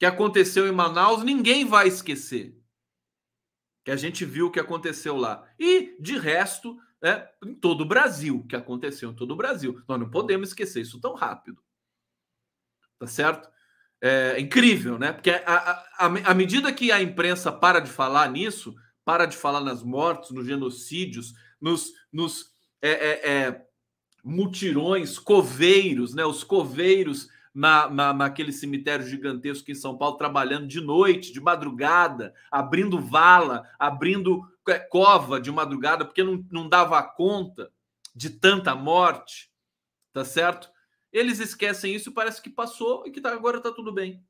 [0.00, 2.58] Que aconteceu em Manaus, ninguém vai esquecer
[3.84, 5.46] que a gente viu o que aconteceu lá.
[5.58, 9.82] E, de resto, né, em todo o Brasil, que aconteceu em todo o Brasil.
[9.88, 11.62] Nós não podemos esquecer isso tão rápido.
[12.98, 13.48] Tá certo?
[14.02, 15.12] É incrível, né?
[15.12, 20.30] Porque à medida que a imprensa para de falar nisso, para de falar nas mortes,
[20.30, 22.46] nos genocídios, nos, nos
[22.80, 23.66] é, é, é,
[24.24, 26.24] mutirões, coveiros, né?
[26.24, 32.34] Os coveiros na, na, naquele cemitério gigantesco em São Paulo, trabalhando de noite, de madrugada,
[32.50, 37.70] abrindo vala, abrindo é, cova de madrugada, porque não, não dava conta
[38.14, 39.50] de tanta morte,
[40.12, 40.70] tá certo?
[41.12, 44.24] Eles esquecem isso, parece que passou e que tá, agora tá tudo bem.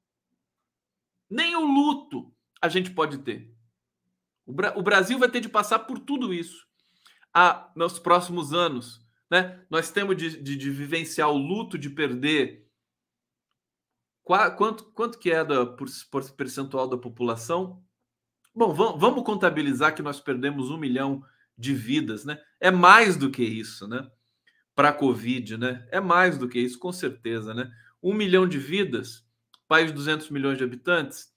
[1.28, 3.54] Nem o luto a gente pode ter.
[4.46, 6.66] O, Bra o Brasil vai ter de passar por tudo isso
[7.32, 9.06] a, nos próximos anos.
[9.30, 9.62] Né?
[9.70, 12.69] Nós temos de, de, de vivenciar o luto de perder
[14.56, 17.82] quanto, quanto que é da, por, por percentual da população?
[18.54, 21.24] Bom, vamos, vamos contabilizar que nós perdemos um milhão
[21.56, 22.40] de vidas, né?
[22.58, 24.10] É mais do que isso, né?
[24.74, 25.86] Para a Covid, né?
[25.90, 27.70] É mais do que isso, com certeza, né?
[28.02, 29.26] Um milhão de vidas,
[29.68, 31.32] país de 200 milhões de habitantes,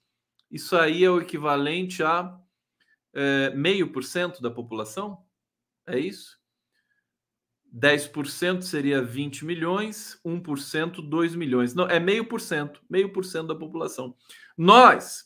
[0.50, 2.38] isso aí é o equivalente a
[3.12, 5.24] é, meio por cento da população?
[5.86, 6.38] É isso?
[7.74, 11.74] 10% seria 20 milhões, 1%, 2 milhões.
[11.74, 14.14] Não, é meio por cento, meio por cento da população.
[14.56, 15.24] Nós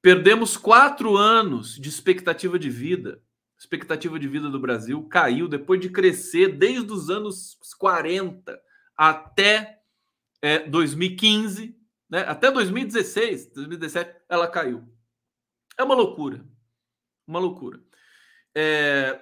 [0.00, 3.22] perdemos quatro anos de expectativa de vida.
[3.58, 8.58] Expectativa de vida do Brasil caiu depois de crescer desde os anos 40
[8.96, 9.80] até
[10.40, 11.76] é, 2015,
[12.08, 12.20] né?
[12.20, 14.88] até 2016, 2017, ela caiu.
[15.76, 16.44] É uma loucura.
[17.26, 17.82] Uma loucura.
[18.54, 19.20] É,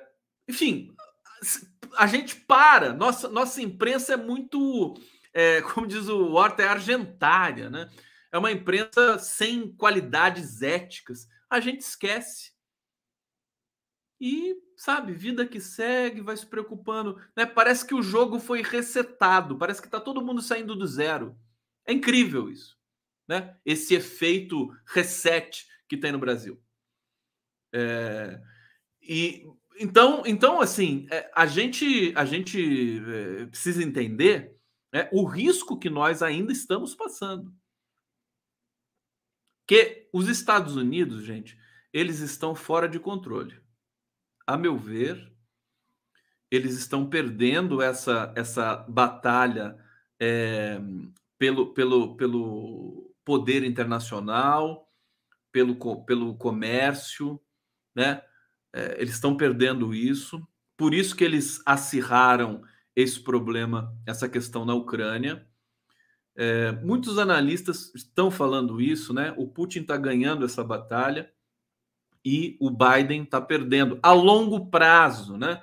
[0.49, 0.95] enfim,
[1.97, 2.93] a gente para.
[2.93, 4.95] Nossa, nossa imprensa é muito,
[5.33, 7.91] é, como diz o Horta, é argentária, né?
[8.33, 11.29] É uma imprensa sem qualidades éticas.
[11.49, 12.53] A gente esquece.
[14.21, 17.21] E, sabe, vida que segue, vai se preocupando.
[17.37, 17.47] Né?
[17.47, 21.39] Parece que o jogo foi resetado, parece que está todo mundo saindo do zero.
[21.87, 22.77] É incrível isso.
[23.29, 23.57] Né?
[23.65, 26.61] Esse efeito reset que tem no Brasil.
[27.73, 28.41] É...
[29.03, 29.47] E
[29.79, 34.57] então, então assim, é, a gente, a gente é, precisa entender
[34.93, 37.55] né, o risco que nós ainda estamos passando.
[39.67, 41.59] Que os Estados Unidos, gente,
[41.93, 43.61] eles estão fora de controle.
[44.47, 45.33] A meu ver,
[46.51, 49.77] eles estão perdendo essa, essa batalha
[50.21, 50.79] é,
[51.37, 54.91] pelo, pelo, pelo poder internacional,
[55.51, 57.41] pelo, pelo comércio,
[57.95, 58.23] né?
[58.77, 62.63] É, eles estão perdendo isso, por isso que eles acirraram
[62.95, 65.49] esse problema, essa questão na Ucrânia.
[66.37, 69.33] É, muitos analistas estão falando isso, né?
[69.39, 71.33] O Putin está ganhando essa batalha
[72.23, 75.63] e o Biden está perdendo a longo prazo, né?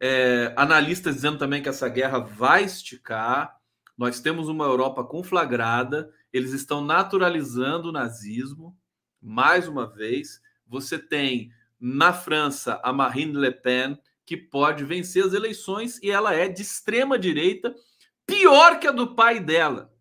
[0.00, 3.58] É, analistas dizendo também que essa guerra vai esticar.
[3.98, 8.78] Nós temos uma Europa conflagrada, eles estão naturalizando o nazismo,
[9.20, 10.40] mais uma vez.
[10.68, 16.34] Você tem na França, a Marine Le Pen, que pode vencer as eleições e ela
[16.34, 17.74] é de extrema direita,
[18.26, 19.92] pior que a do pai dela.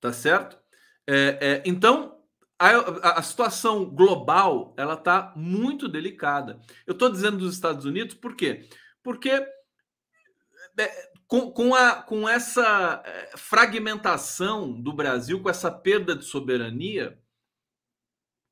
[0.00, 0.58] Tá certo?
[1.06, 2.18] É, é, então,
[2.58, 6.60] a, a, situação global ela está muito delicada.
[6.86, 8.68] Eu estou dizendo dos Estados Unidos por quê?
[9.02, 16.24] Porque é, com, com, a, com essa é, fragmentação do Brasil, com essa perda de
[16.24, 17.18] soberania,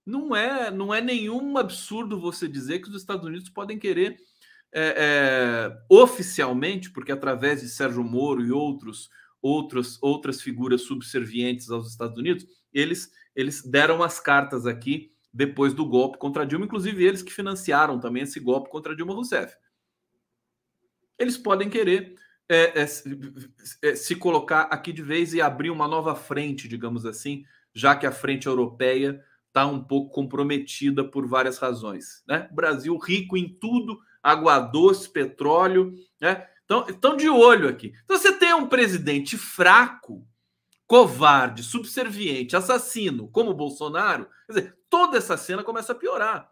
[0.05, 4.17] não é, não é nenhum absurdo você dizer que os Estados Unidos podem querer
[4.73, 9.11] é, é, oficialmente, porque através de Sérgio Moro e outros,
[9.41, 15.87] outros, outras figuras subservientes aos Estados Unidos, eles, eles deram as cartas aqui depois do
[15.87, 19.55] golpe contra Dilma, inclusive eles que financiaram também esse golpe contra Dilma Rousseff.
[21.19, 22.17] Eles podem querer
[22.49, 28.07] é, se colocar aqui de vez e abrir uma nova frente, digamos assim, já que
[28.07, 29.23] a frente europeia
[29.53, 32.25] está um pouco comprometida por várias razões.
[32.27, 32.49] Né?
[32.51, 35.95] Brasil rico em tudo, água doce, petróleo.
[36.19, 36.49] Né?
[36.65, 37.93] Então, estão de olho aqui.
[38.03, 40.27] Então, você tem um presidente fraco,
[40.87, 46.51] covarde, subserviente, assassino, como Bolsonaro, quer dizer, toda essa cena começa a piorar.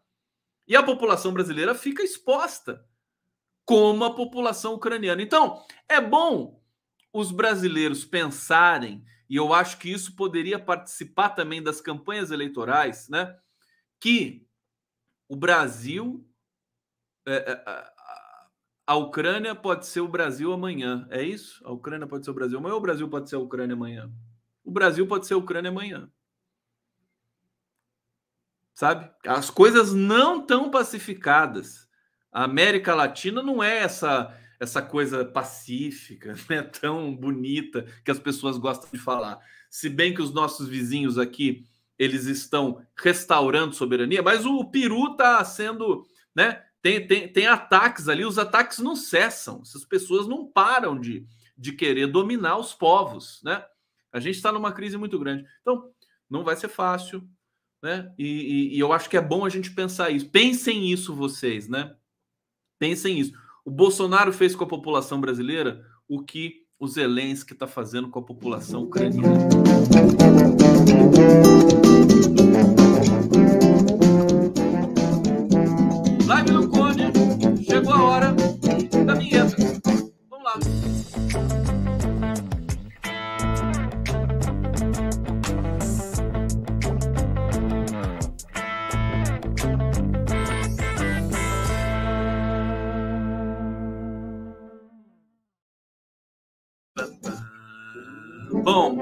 [0.69, 2.85] E a população brasileira fica exposta,
[3.65, 5.23] como a população ucraniana.
[5.23, 6.60] Então, é bom
[7.13, 13.39] os brasileiros pensarem e eu acho que isso poderia participar também das campanhas eleitorais, né?
[14.01, 14.45] Que
[15.29, 16.29] o Brasil,
[17.25, 17.93] é, é,
[18.85, 21.65] a Ucrânia pode ser o Brasil amanhã, é isso?
[21.65, 24.13] A Ucrânia pode ser o Brasil amanhã ou o Brasil pode ser a Ucrânia amanhã?
[24.65, 26.11] O Brasil pode ser a Ucrânia amanhã.
[28.75, 29.09] Sabe?
[29.25, 31.89] As coisas não tão pacificadas.
[32.33, 38.59] A América Latina não é essa essa coisa pacífica, né, tão bonita que as pessoas
[38.59, 39.41] gostam de falar.
[39.71, 41.65] Se bem que os nossos vizinhos aqui
[41.99, 46.65] eles estão restaurando soberania, mas o Peru está sendo, né?
[46.81, 51.27] Tem, tem, tem ataques ali, os ataques não cessam, essas pessoas não param de,
[51.59, 53.63] de querer dominar os povos, né?
[54.11, 55.45] A gente está numa crise muito grande.
[55.61, 55.91] Então,
[56.29, 57.23] não vai ser fácil,
[57.83, 58.11] né?
[58.19, 60.31] E, e, e eu acho que é bom a gente pensar isso.
[60.31, 61.95] Pensem isso, vocês, né?
[62.79, 63.35] Pensem isso.
[63.65, 68.23] O Bolsonaro fez com a população brasileira o que o Zelensky está fazendo com a
[68.23, 69.49] população ucraniana.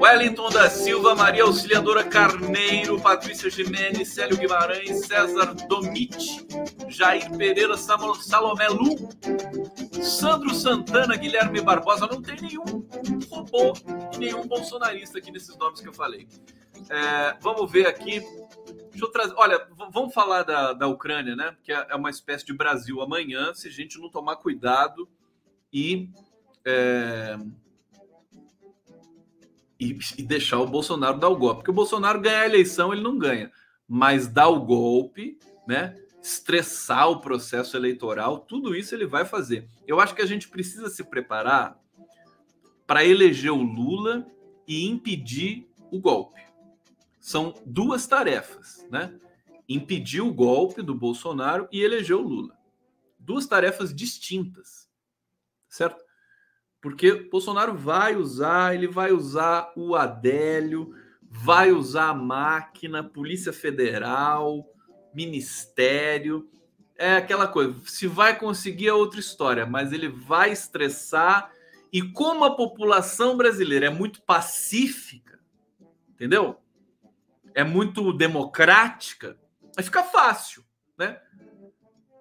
[0.09, 6.47] Wellington da Silva, Maria Auxiliadora Carneiro, Patrícia Jimenez, Célio Guimarães, César Domite,
[6.87, 8.95] Jair Pereira, Salomé Lu,
[10.01, 12.07] Sandro Santana, Guilherme Barbosa.
[12.07, 12.87] Não tem nenhum
[13.29, 13.73] robô
[14.15, 16.27] e nenhum bolsonarista aqui nesses nomes que eu falei.
[16.89, 18.19] É, vamos ver aqui.
[18.89, 19.35] Deixa eu trazer.
[19.37, 21.55] Olha, vamos falar da, da Ucrânia, né?
[21.63, 25.07] Que é, é uma espécie de Brasil amanhã, se a gente não tomar cuidado
[25.71, 26.09] e.
[26.65, 27.37] É
[29.79, 31.59] e, e, deixar o Bolsonaro dar o golpe.
[31.59, 33.51] Porque o Bolsonaro ganhar a eleição, ele não ganha.
[33.87, 35.95] Mas dar o golpe, né?
[36.21, 39.69] Estressar o processo eleitoral, tudo isso ele vai fazer.
[39.87, 41.79] Eu acho que a gente precisa se preparar
[42.85, 44.27] para eleger o Lula
[44.67, 46.41] e impedir o golpe.
[47.19, 49.17] São duas tarefas, né?
[49.67, 52.57] Impedir o golpe do Bolsonaro e eleger o Lula.
[53.17, 54.89] Duas tarefas distintas,
[55.69, 56.03] certo?
[56.81, 60.95] Porque Bolsonaro vai usar, ele vai usar o Adélio,
[61.29, 64.65] vai usar a máquina, Polícia Federal,
[65.13, 66.49] Ministério.
[66.97, 71.51] É aquela coisa, se vai conseguir é outra história, mas ele vai estressar.
[71.91, 75.39] E como a população brasileira é muito pacífica,
[76.09, 76.57] entendeu?
[77.53, 79.37] É muito democrática,
[79.75, 80.63] vai ficar fácil,
[80.97, 81.19] né?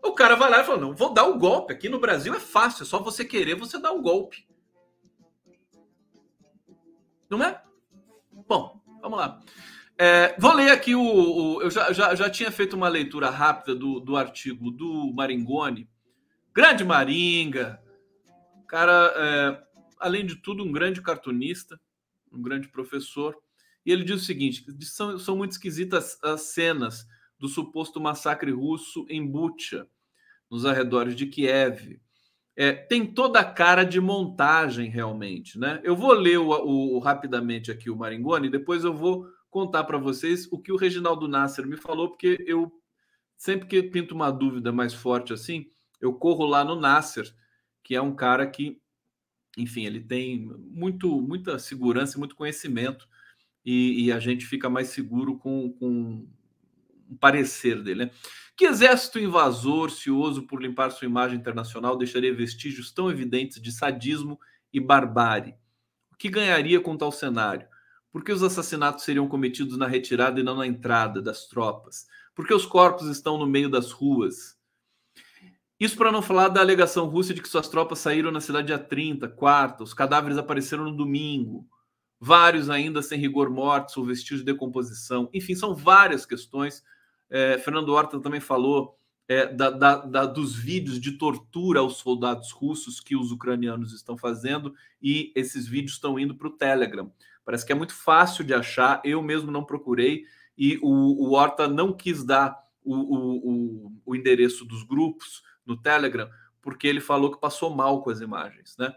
[0.02, 1.72] O cara vai lá e fala: não, vou dar o um golpe.
[1.72, 4.47] Aqui no Brasil é fácil, é só você querer, você dá o um golpe.
[7.28, 7.62] Não é?
[8.48, 9.40] Bom, vamos lá.
[9.98, 11.02] É, vou ler aqui o.
[11.02, 15.88] o eu já, já, já, tinha feito uma leitura rápida do, do artigo do Maringoni.
[16.54, 17.82] Grande Maringa.
[18.66, 19.62] Cara, é,
[19.98, 21.78] além de tudo, um grande cartunista,
[22.32, 23.36] um grande professor.
[23.84, 27.06] E ele diz o seguinte: são, são muito esquisitas as cenas
[27.38, 29.86] do suposto massacre russo em Bucha,
[30.50, 32.00] nos arredores de Kiev
[32.60, 35.80] é, tem toda a cara de montagem realmente, né?
[35.84, 39.96] Eu vou ler o, o, o rapidamente aqui o Maringoni, depois eu vou contar para
[39.96, 42.72] vocês o que o Reginaldo Nasser me falou, porque eu
[43.36, 45.66] sempre que pinto uma dúvida mais forte assim,
[46.00, 47.32] eu corro lá no Nasser,
[47.84, 48.80] que é um cara que,
[49.56, 53.06] enfim, ele tem muito, muita segurança e muito conhecimento,
[53.64, 56.17] e, e a gente fica mais seguro com, com
[57.18, 58.10] parecer dele, né?
[58.56, 64.38] Que exército invasor, cioso por limpar sua imagem internacional, deixaria vestígios tão evidentes de sadismo
[64.72, 65.54] e barbárie?
[66.12, 67.68] O que ganharia com tal cenário?
[68.10, 72.06] Por que os assassinatos seriam cometidos na retirada e não na entrada das tropas?
[72.34, 74.58] Por que os corpos estão no meio das ruas?
[75.78, 78.78] Isso para não falar da alegação russa de que suas tropas saíram na cidade dia
[78.78, 81.64] 30, quarta, os cadáveres apareceram no domingo,
[82.18, 85.30] vários ainda sem rigor mortos ou vestígios de decomposição.
[85.32, 86.82] Enfim, são várias questões
[87.30, 88.98] é, Fernando Horta também falou
[89.28, 94.16] é, da, da, da, dos vídeos de tortura aos soldados russos que os ucranianos estão
[94.16, 97.12] fazendo, e esses vídeos estão indo para o Telegram.
[97.44, 100.24] Parece que é muito fácil de achar, eu mesmo não procurei,
[100.56, 106.28] e o, o Horta não quis dar o, o, o, endereço dos grupos no Telegram,
[106.62, 108.94] porque ele falou que passou mal com as imagens, né?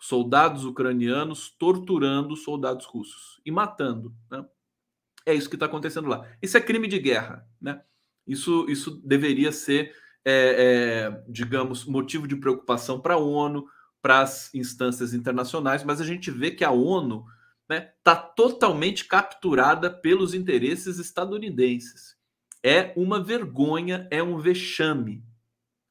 [0.00, 4.44] Soldados ucranianos torturando soldados russos e matando, né?
[5.26, 6.26] É isso que está acontecendo lá.
[6.42, 7.82] Isso é crime de guerra, né?
[8.26, 9.94] Isso, isso deveria ser,
[10.24, 13.66] é, é, digamos, motivo de preocupação para a ONU,
[14.00, 17.24] para as instâncias internacionais, mas a gente vê que a ONU
[17.62, 22.14] está né, tá totalmente capturada pelos interesses estadunidenses.
[22.62, 25.24] É uma vergonha, é um vexame,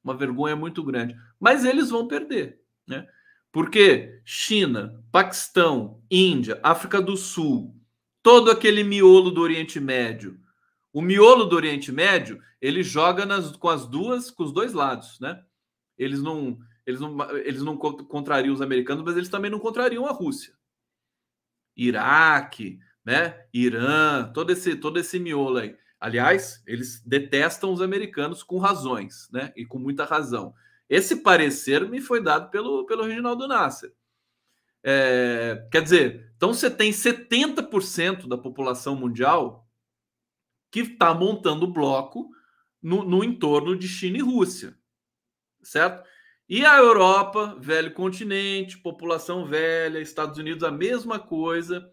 [0.03, 1.15] uma vergonha muito grande.
[1.39, 3.07] Mas eles vão perder, né?
[3.51, 7.75] Porque China, Paquistão, Índia, África do Sul,
[8.23, 10.39] todo aquele miolo do Oriente Médio.
[10.93, 15.19] O miolo do Oriente Médio, ele joga nas, com as duas, com os dois lados,
[15.19, 15.43] né?
[15.97, 20.11] Eles não, eles não, eles não contrariam os americanos, mas eles também não contrariam a
[20.11, 20.53] Rússia.
[21.75, 23.45] Iraque, né?
[23.53, 25.75] Irã, todo esse, todo esse miolo aí.
[25.99, 29.51] Aliás, eles detestam os americanos com razões, né?
[29.55, 30.53] E com muita razão.
[30.89, 33.93] Esse parecer me foi dado pelo, pelo Reginaldo Nasser.
[34.83, 39.65] É, quer dizer, então você tem 70% da população mundial
[40.69, 42.29] que está montando bloco
[42.81, 44.77] no, no entorno de China e Rússia,
[45.61, 46.03] certo?
[46.49, 51.89] E a Europa, velho continente, população velha, Estados Unidos, a mesma coisa,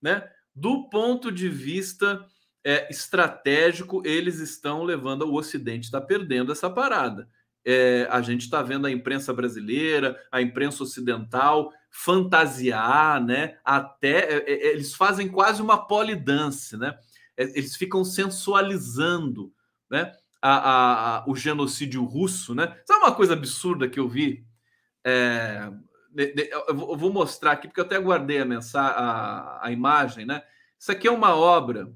[0.00, 0.26] né?
[0.54, 2.24] Do ponto de vista
[2.64, 7.28] é, estratégico, eles estão levando o Ocidente está perdendo essa parada.
[7.64, 13.58] É, a gente está vendo a imprensa brasileira, a imprensa ocidental fantasiar, né?
[13.64, 16.96] Até é, é, eles fazem quase uma polidance, né?
[17.36, 19.52] É, eles ficam sensualizando,
[19.90, 20.12] né?
[20.40, 22.80] A, a, a, o genocídio russo, né?
[22.86, 24.46] Sabe uma coisa absurda que eu vi?
[25.04, 25.70] É,
[26.68, 30.42] eu vou mostrar aqui, porque eu até guardei a, mensagem, a, a imagem, né?
[30.78, 31.92] Isso aqui é uma obra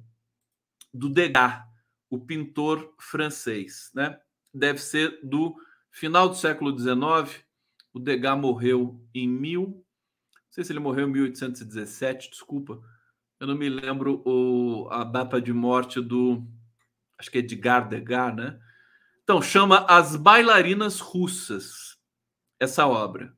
[0.93, 1.63] do Degas,
[2.11, 4.19] o pintor francês, né?
[4.53, 5.57] Deve ser do
[5.91, 7.45] final do século XIX.
[7.93, 9.84] O Degas morreu em mil.
[10.55, 12.81] Sei se ele morreu em 1817, desculpa.
[13.41, 16.47] Eu não me lembro o, a data de morte do.
[17.19, 18.61] Acho que é Edgar Degas, né?
[19.25, 21.99] Então, chama As Bailarinas Russas,
[22.61, 23.37] essa obra.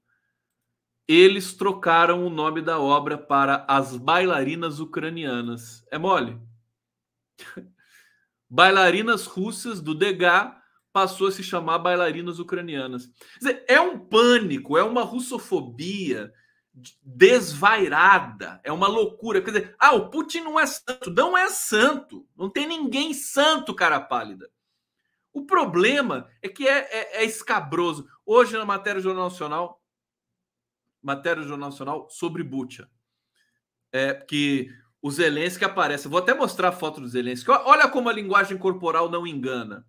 [1.09, 5.87] Eles trocaram o nome da obra para As Bailarinas Ucranianas.
[5.91, 6.39] É mole?
[8.47, 10.53] Bailarinas Russas do Degas
[10.93, 13.07] passou a se chamar Bailarinas Ucranianas.
[13.07, 16.31] Quer dizer, é um pânico, é uma russofobia
[17.03, 19.41] desvairada, é uma loucura.
[19.41, 21.11] Quer dizer, ah, o Putin não é santo.
[21.11, 22.29] Não é santo.
[22.37, 24.51] Não tem ninguém santo, cara pálida.
[25.33, 28.07] O problema é que é, é, é escabroso.
[28.25, 29.83] Hoje, na matéria do Jornal Nacional,
[31.03, 32.91] matéria do Jornal Nacional sobre Bucha,
[33.93, 34.71] é que
[35.01, 36.09] o Zelensky aparece.
[36.09, 37.51] Vou até mostrar a foto do Zelensky.
[37.51, 39.87] Olha como a linguagem corporal não engana.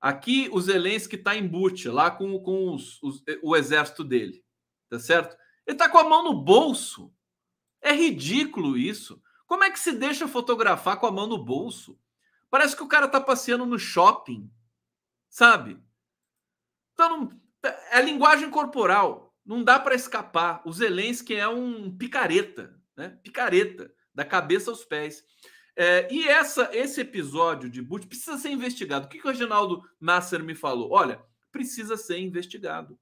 [0.00, 4.44] Aqui o Zelensky está em Bucha, lá com, com os, os, o exército dele.
[4.88, 5.36] Tá certo?
[5.66, 7.12] Ele está com a mão no bolso.
[7.80, 9.20] É ridículo isso.
[9.46, 11.98] Como é que se deixa fotografar com a mão no bolso?
[12.50, 14.50] Parece que o cara tá passeando no shopping,
[15.28, 15.78] sabe?
[16.92, 17.40] Então, não,
[17.90, 19.34] é linguagem corporal.
[19.44, 20.62] Não dá para escapar.
[20.64, 23.18] O Zelensky é um picareta, né?
[23.22, 25.22] Picareta, da cabeça aos pés.
[25.76, 29.06] É, e essa, esse episódio de Butch precisa ser investigado.
[29.06, 30.90] O que, que o Reginaldo Nasser me falou?
[30.90, 32.98] Olha, precisa ser investigado.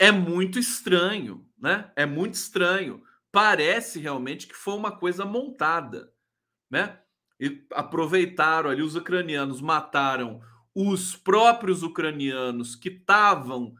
[0.00, 1.92] É muito estranho, né?
[1.94, 3.04] É muito estranho.
[3.30, 6.12] Parece realmente que foi uma coisa montada,
[6.68, 6.98] né?
[7.40, 10.42] e aproveitaram ali os ucranianos, mataram
[10.74, 13.74] os próprios ucranianos que estavam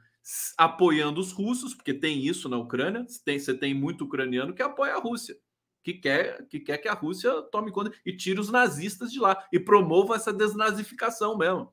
[0.57, 4.95] apoiando os russos, porque tem isso na Ucrânia, tem, você tem muito ucraniano que apoia
[4.95, 5.37] a Rússia,
[5.85, 9.47] que quer, que quer que a Rússia tome conta e tire os nazistas de lá
[9.53, 11.71] e promova essa desnazificação mesmo.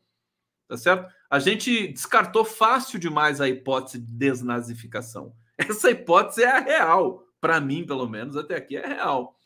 [0.68, 1.12] Tá certo?
[1.30, 5.34] A gente descartou fácil demais a hipótese de desnazificação.
[5.58, 9.38] Essa hipótese é a real, para mim, pelo menos, até aqui é real.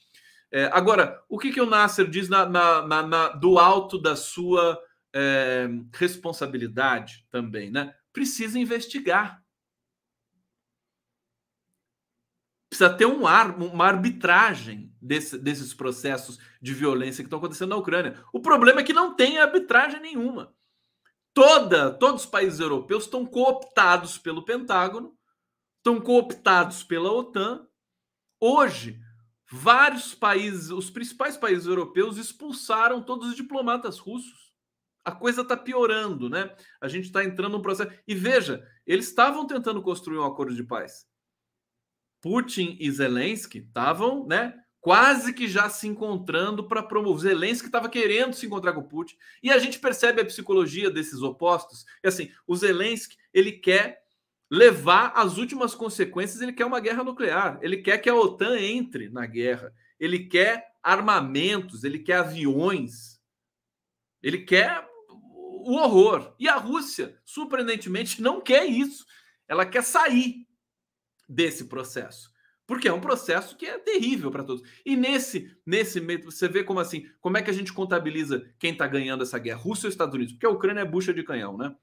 [0.52, 4.78] É, agora, o que, que o Nasser diz na, na, na, do alto da sua
[5.14, 7.96] é, responsabilidade também, né?
[8.12, 9.42] Precisa investigar.
[12.70, 17.76] Precisa ter um ar, uma arbitragem desse, desses processos de violência que estão acontecendo na
[17.76, 18.22] Ucrânia.
[18.34, 20.54] O problema é que não tem arbitragem nenhuma.
[21.34, 25.18] Toda, todos os países europeus estão cooptados pelo Pentágono,
[25.78, 27.68] estão cooptados pela OTAN.
[28.40, 29.00] Hoje,
[29.54, 34.54] Vários países, os principais países europeus expulsaram todos os diplomatas russos.
[35.04, 36.56] A coisa está piorando, né?
[36.80, 37.92] A gente está entrando num processo.
[38.08, 41.06] E veja, eles estavam tentando construir um acordo de paz.
[42.22, 44.58] Putin e Zelensky estavam, né?
[44.82, 47.34] Quase que já se encontrando para promover.
[47.34, 49.16] Zelensky estava querendo se encontrar com Putin.
[49.44, 51.86] E a gente percebe a psicologia desses opostos.
[52.02, 54.02] É assim, o Zelensky ele quer
[54.50, 57.60] levar às últimas consequências, ele quer uma guerra nuclear.
[57.62, 59.72] Ele quer que a OTAN entre na guerra.
[60.00, 63.22] Ele quer armamentos, ele quer aviões.
[64.22, 66.36] Ele quer o horror.
[66.40, 69.06] E a Rússia, surpreendentemente, não quer isso.
[69.48, 70.48] Ela quer sair
[71.30, 72.31] desse processo.
[72.72, 74.66] Porque é um processo que é terrível para todos.
[74.86, 78.72] E nesse nesse meio, você vê como assim, como é que a gente contabiliza quem
[78.72, 79.60] está ganhando essa guerra?
[79.60, 80.32] Rússia ou Estados Unidos?
[80.32, 81.76] Porque a Ucrânia é bucha de canhão, né?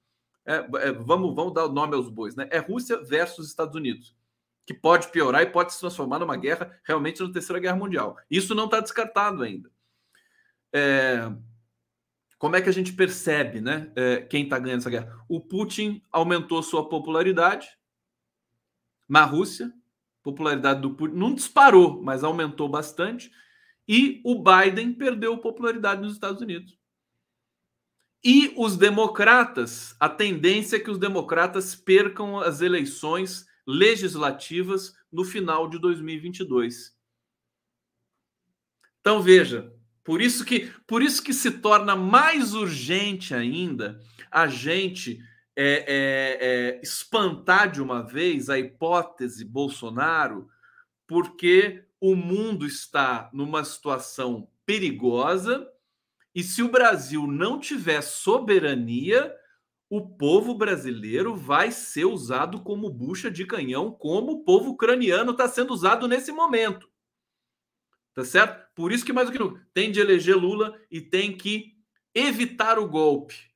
[0.47, 2.49] É, é, vamos, vamos dar o nome aos bois, né?
[2.51, 4.17] É Rússia versus Estados Unidos,
[4.67, 8.17] que pode piorar e pode se transformar numa guerra realmente na Terceira Guerra Mundial.
[8.31, 9.71] Isso não está descartado ainda.
[10.73, 11.31] É,
[12.39, 13.93] como é que a gente percebe, né?
[13.95, 15.23] É, quem está ganhando essa guerra?
[15.29, 17.69] O Putin aumentou sua popularidade
[19.07, 19.71] na Rússia,
[20.33, 23.31] popularidade do Putin não disparou, mas aumentou bastante.
[23.87, 26.79] E o Biden perdeu popularidade nos Estados Unidos.
[28.23, 35.69] E os democratas, a tendência é que os democratas percam as eleições legislativas no final
[35.69, 36.95] de 2022.
[39.01, 39.73] Então veja,
[40.05, 44.01] por isso que por isso que se torna mais urgente ainda
[44.31, 45.23] a gente
[45.61, 50.49] é, é, é, espantar de uma vez a hipótese Bolsonaro,
[51.05, 55.69] porque o mundo está numa situação perigosa
[56.33, 59.35] e se o Brasil não tiver soberania,
[59.91, 65.49] o povo brasileiro vai ser usado como bucha de canhão, como o povo ucraniano está
[65.49, 66.89] sendo usado nesse momento.
[68.15, 68.65] Tá certo?
[68.77, 71.77] Por isso que mais do que nunca tem de eleger Lula e tem que
[72.15, 73.48] evitar o golpe.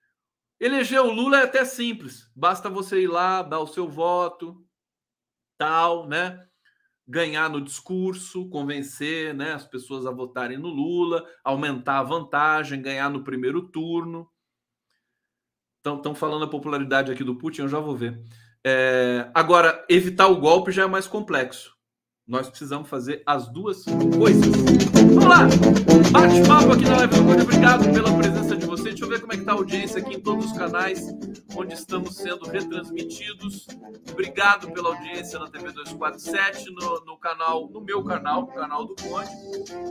[0.62, 2.30] Eleger o Lula é até simples.
[2.36, 4.64] Basta você ir lá, dar o seu voto,
[5.58, 6.38] tal, né?
[7.04, 13.10] Ganhar no discurso, convencer né, as pessoas a votarem no Lula, aumentar a vantagem, ganhar
[13.10, 14.30] no primeiro turno.
[15.84, 18.22] Estão falando a popularidade aqui do Putin, eu já vou ver.
[18.64, 21.76] É, agora, evitar o golpe já é mais complexo.
[22.24, 23.84] Nós precisamos fazer as duas
[24.16, 25.01] coisas.
[25.22, 25.46] Vamos lá!
[26.10, 27.42] Bate-papo aqui na live do Conde.
[27.42, 28.82] Obrigado pela presença de você.
[28.90, 31.06] Deixa eu ver como é que tá a audiência aqui em todos os canais
[31.56, 33.68] onde estamos sendo retransmitidos.
[34.10, 38.96] Obrigado pela audiência na TV 247, no, no canal, no meu canal, no canal do
[38.96, 39.30] Conde.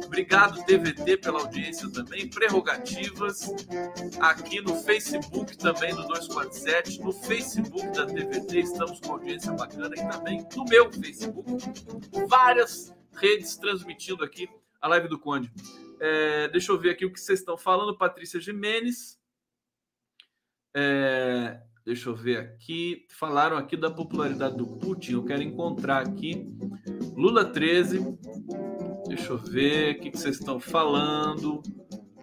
[0.05, 2.29] Obrigado, TVT, pela audiência também.
[2.29, 3.49] Prerrogativas
[4.19, 6.99] aqui no Facebook também do 247.
[7.01, 11.63] No Facebook da TVT estamos com audiência bacana e também no meu Facebook.
[12.27, 14.49] Várias redes transmitindo aqui
[14.81, 15.51] a live do Conde.
[15.99, 17.97] É, deixa eu ver aqui o que vocês estão falando.
[17.97, 19.19] Patrícia Jimenez.
[20.75, 23.05] É, deixa eu ver aqui.
[23.11, 25.13] Falaram aqui da popularidade do Putin.
[25.13, 26.47] Eu quero encontrar aqui.
[27.15, 28.17] Lula 13.
[29.07, 31.61] Deixa eu ver o que vocês estão falando.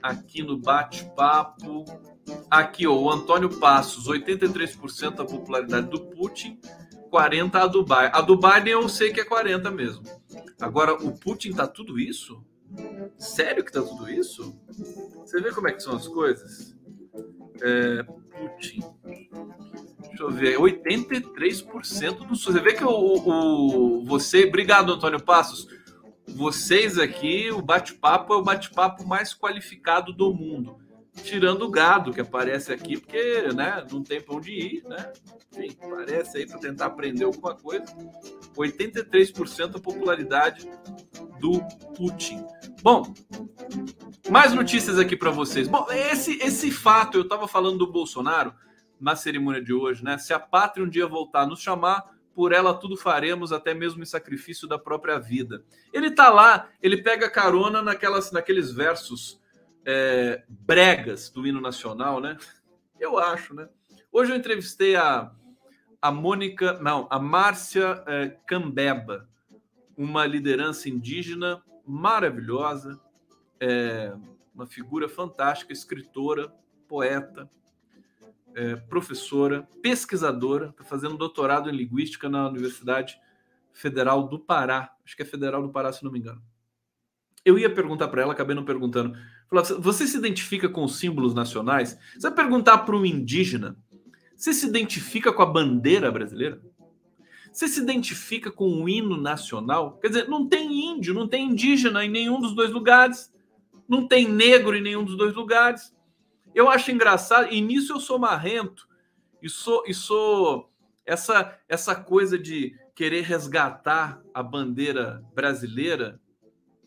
[0.02, 1.84] Aqui no bate-papo.
[2.50, 6.58] Aqui, ó, o Antônio Passos, 83% da popularidade do Putin,
[7.10, 8.10] 40% a Biden.
[8.12, 10.02] A do Biden eu sei que é 40 mesmo.
[10.60, 12.44] Agora, o Putin tá tudo isso?
[13.18, 14.58] Sério que tá tudo isso?
[15.16, 16.76] Você vê como é que são as coisas?
[17.60, 18.80] É, Putin.
[20.08, 24.44] Deixa eu ver, 83% do Você vê que o, o, você.
[24.44, 25.68] Obrigado, Antônio Passos.
[26.26, 30.78] Vocês aqui, o bate-papo é o bate-papo mais qualificado do mundo.
[31.22, 35.12] Tirando o gado que aparece aqui, porque né, não tem para onde ir, né?
[35.52, 37.84] Enfim, aparece aí para tentar aprender alguma coisa.
[38.56, 40.68] 83% a popularidade
[41.40, 41.60] do
[41.96, 42.44] Putin.
[42.82, 43.14] Bom,
[44.30, 45.68] mais notícias aqui para vocês.
[45.68, 48.54] Bom, esse, esse fato, eu estava falando do Bolsonaro
[49.00, 50.18] na cerimônia de hoje, né?
[50.18, 52.04] Se a pátria um dia voltar a nos chamar,
[52.34, 55.64] por ela tudo faremos, até mesmo em sacrifício da própria vida.
[55.92, 59.37] Ele tá lá, ele pega carona naquelas, naqueles versos
[59.90, 62.36] é, bregas do hino nacional, né?
[63.00, 63.70] Eu acho, né?
[64.12, 65.32] Hoje eu entrevistei a,
[66.02, 69.26] a Mônica, não, a Márcia é, Cambeba,
[69.96, 73.00] uma liderança indígena maravilhosa,
[73.58, 74.14] é,
[74.54, 76.52] uma figura fantástica, escritora,
[76.86, 77.48] poeta,
[78.54, 83.18] é, professora, pesquisadora, está fazendo doutorado em linguística na Universidade
[83.72, 84.94] Federal do Pará.
[85.02, 86.42] Acho que é Federal do Pará, se não me engano.
[87.42, 89.16] Eu ia perguntar para ela, acabei não perguntando.
[89.50, 91.98] Você se identifica com os símbolos nacionais?
[92.14, 93.76] Você vai perguntar para um indígena,
[94.36, 96.60] você se identifica com a bandeira brasileira?
[97.52, 99.98] Você se identifica com o hino nacional?
[99.98, 103.34] Quer dizer, não tem índio, não tem indígena em nenhum dos dois lugares,
[103.88, 105.92] não tem negro em nenhum dos dois lugares.
[106.54, 108.86] Eu acho engraçado, e nisso eu sou marrento,
[109.42, 110.70] e sou, e sou
[111.04, 116.20] essa, essa coisa de querer resgatar a bandeira brasileira,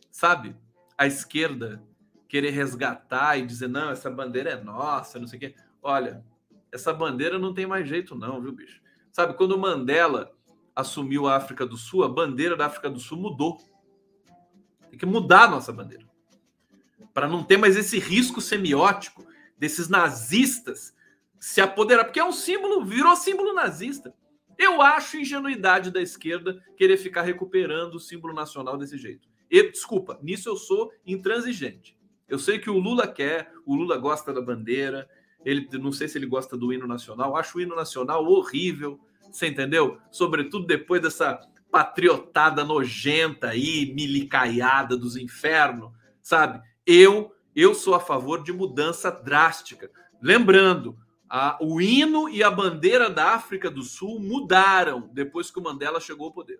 [0.09, 0.55] sabe?
[0.97, 1.83] A esquerda
[2.31, 5.55] querer resgatar e dizer, não, essa bandeira é nossa, não sei o quê.
[5.83, 6.23] Olha,
[6.71, 8.81] essa bandeira não tem mais jeito, não, viu, bicho?
[9.11, 10.31] Sabe, quando Mandela
[10.73, 13.57] assumiu a África do Sul, a bandeira da África do Sul mudou.
[14.89, 16.05] Tem que mudar a nossa bandeira.
[17.13, 19.27] Para não ter mais esse risco semiótico
[19.57, 20.95] desses nazistas
[21.37, 24.15] se apoderar, porque é um símbolo, virou símbolo nazista.
[24.57, 29.27] Eu acho ingenuidade da esquerda querer ficar recuperando o símbolo nacional desse jeito.
[29.49, 31.99] E, desculpa, nisso eu sou intransigente.
[32.31, 35.05] Eu sei que o Lula quer, o Lula gosta da bandeira,
[35.43, 38.97] ele não sei se ele gosta do hino nacional, acho o hino nacional horrível,
[39.29, 39.99] você entendeu?
[40.09, 41.37] Sobretudo depois dessa
[41.69, 46.61] patriotada nojenta aí, milicaiada dos infernos, sabe?
[46.85, 49.91] Eu eu sou a favor de mudança drástica.
[50.21, 50.97] Lembrando,
[51.29, 55.99] a, o hino e a bandeira da África do Sul mudaram depois que o Mandela
[55.99, 56.59] chegou ao poder.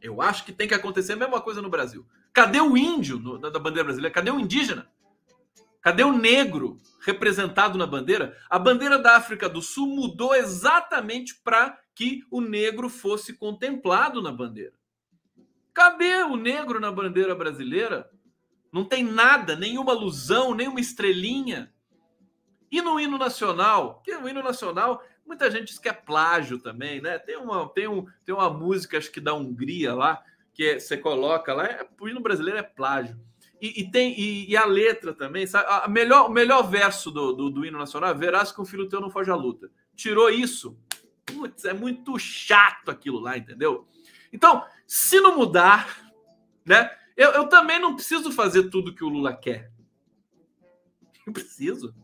[0.00, 2.06] Eu acho que tem que acontecer a mesma coisa no Brasil.
[2.32, 4.14] Cadê o índio no, da bandeira brasileira?
[4.14, 4.90] Cadê o indígena?
[5.82, 8.36] Cadê o negro representado na bandeira?
[8.48, 14.32] A bandeira da África do Sul mudou exatamente para que o negro fosse contemplado na
[14.32, 14.74] bandeira.
[15.72, 18.10] Cadê o negro na bandeira brasileira?
[18.72, 21.72] Não tem nada, nenhuma alusão, nenhuma estrelinha.
[22.70, 27.00] E no hino nacional, que o hino nacional, muita gente diz que é plágio também,
[27.00, 27.18] né?
[27.18, 30.96] Tem uma, tem um, tem uma música, acho que da Hungria lá, que é, você
[30.96, 33.18] coloca lá, é, o hino brasileiro é plágio.
[33.60, 35.66] E, e tem e, e, a letra também, sabe?
[35.68, 39.00] A melhor, o melhor verso do, do, do hino nacional, verás que o filho teu
[39.00, 39.70] não foge à luta.
[39.94, 40.78] Tirou isso,
[41.26, 43.86] putz, é muito chato aquilo lá, entendeu?
[44.32, 46.10] Então, se não mudar,
[46.64, 46.90] né?
[47.16, 49.70] Eu, eu também não preciso fazer tudo que o Lula quer.
[51.26, 51.94] Eu preciso.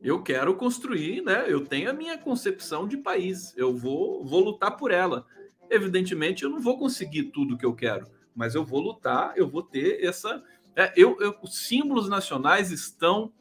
[0.00, 1.46] Eu quero construir, né?
[1.48, 3.52] Eu tenho a minha concepção de país.
[3.56, 5.26] Eu vou, vou lutar por ela.
[5.68, 9.62] Evidentemente, eu não vou conseguir tudo que eu quero, mas eu vou lutar, eu vou
[9.62, 10.42] ter essa.
[10.74, 13.32] É, eu, eu, os símbolos nacionais estão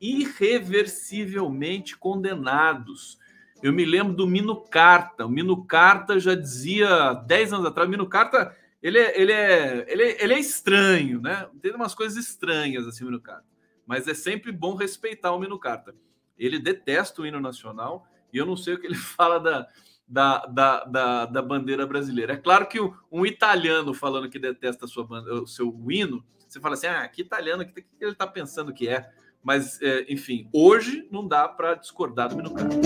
[0.00, 3.18] irreversivelmente condenados.
[3.62, 5.26] Eu me lembro do Mino Carta.
[5.26, 9.84] O Mino Carta já dizia 10 anos atrás, o Mino Carta ele é, ele é,
[9.88, 11.48] ele é, ele é estranho, né?
[11.60, 13.55] Tem umas coisas estranhas assim, o Mino Carta.
[13.86, 15.94] Mas é sempre bom respeitar o Mino Carta.
[16.36, 19.68] Ele detesta o hino nacional e eu não sei o que ele fala da,
[20.06, 22.34] da, da, da, da bandeira brasileira.
[22.34, 22.78] É claro que
[23.10, 25.06] um italiano falando que detesta sua,
[25.42, 28.72] o seu hino, você fala assim: ah, que italiano, o que, que ele está pensando
[28.72, 29.08] que é?
[29.42, 32.76] Mas, é, enfim, hoje não dá para discordar do Mino Carta.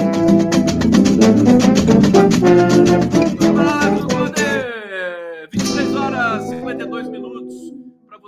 [5.50, 7.29] 23 horas 52 minutos.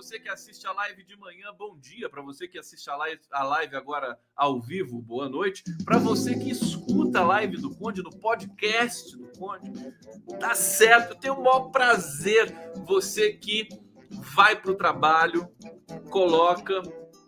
[0.03, 2.11] Você que assiste a live de manhã, bom dia.
[2.11, 5.63] Para você que assiste a live, a live agora ao vivo, boa noite.
[5.85, 9.71] Para você que escuta a live do Conde, no podcast do Conde,
[10.41, 11.13] tá certo.
[11.13, 12.53] Eu tenho o maior prazer.
[12.85, 13.69] Você que
[14.35, 15.49] vai para o trabalho,
[16.11, 16.83] coloca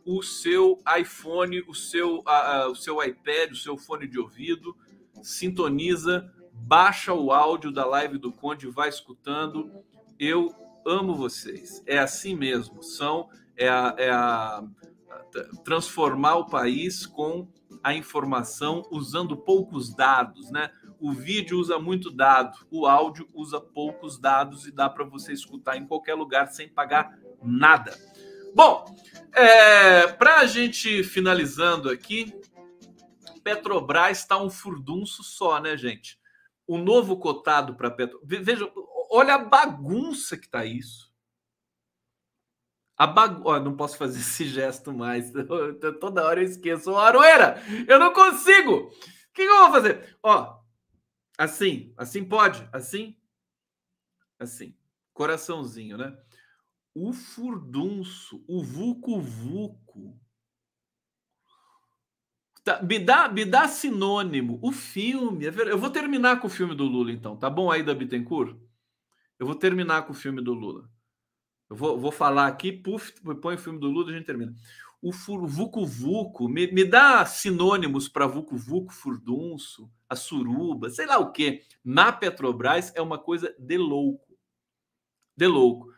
[0.05, 4.77] o seu iPhone, o seu, uh, o seu iPad, o seu fone de ouvido,
[5.23, 9.71] sintoniza baixa o áudio da live do Conde, vai escutando.
[10.19, 11.83] Eu amo vocês.
[11.87, 12.83] É assim mesmo.
[12.83, 14.65] São é a, é a
[15.65, 17.49] transformar o país com
[17.83, 20.71] a informação usando poucos dados, né?
[21.01, 25.77] O vídeo usa muito dado, o áudio usa poucos dados e dá para você escutar
[25.77, 27.97] em qualquer lugar sem pagar nada.
[28.55, 28.85] Bom,
[29.35, 32.33] é, para a gente finalizando aqui,
[33.43, 36.19] Petrobras está um furdunço só, né, gente?
[36.67, 38.21] o novo cotado para Petro.
[38.25, 38.71] Veja,
[39.15, 41.13] olha a bagunça que está isso.
[42.97, 43.43] A bagu...
[43.45, 45.33] Oh, não posso fazer esse gesto mais.
[46.01, 46.93] Toda hora eu esqueço.
[46.93, 47.57] Ô, Aroeira,
[47.89, 48.73] eu não consigo.
[48.73, 48.91] O
[49.33, 50.17] que, eu vou fazer?
[50.23, 50.61] Ó,
[51.37, 53.17] assim, assim pode, assim,
[54.39, 54.77] assim,
[55.13, 56.17] coraçãozinho, né?
[56.95, 60.17] O furdunço, o vucu-vucu,
[62.65, 64.59] Tá, me, dá, me dá sinônimo.
[64.63, 65.47] O filme.
[65.47, 67.37] É eu vou terminar com o filme do Lula, então.
[67.37, 68.57] Tá bom aí, da Bittencourt?
[69.45, 70.89] Eu vou terminar com o filme do Lula.
[71.69, 74.55] Eu vou, vou falar aqui, puf, põe o filme do Lula e a gente termina.
[75.03, 81.19] O Vucu Vucu, me, me dá sinônimos para Vucu Vucu, furdunço, a suruba, sei lá
[81.19, 81.61] o quê.
[81.85, 84.35] Na Petrobras é uma coisa de louco.
[85.37, 85.93] De louco.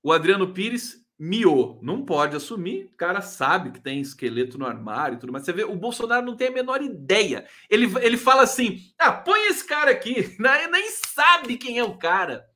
[0.00, 5.16] O Adriano Pires miou, não pode assumir, o cara sabe que tem esqueleto no armário
[5.16, 7.48] e tudo, mas você vê, o Bolsonaro não tem a menor ideia.
[7.68, 10.36] Ele, ele fala assim: ah, põe esse cara aqui,
[10.70, 12.46] nem sabe quem é o cara.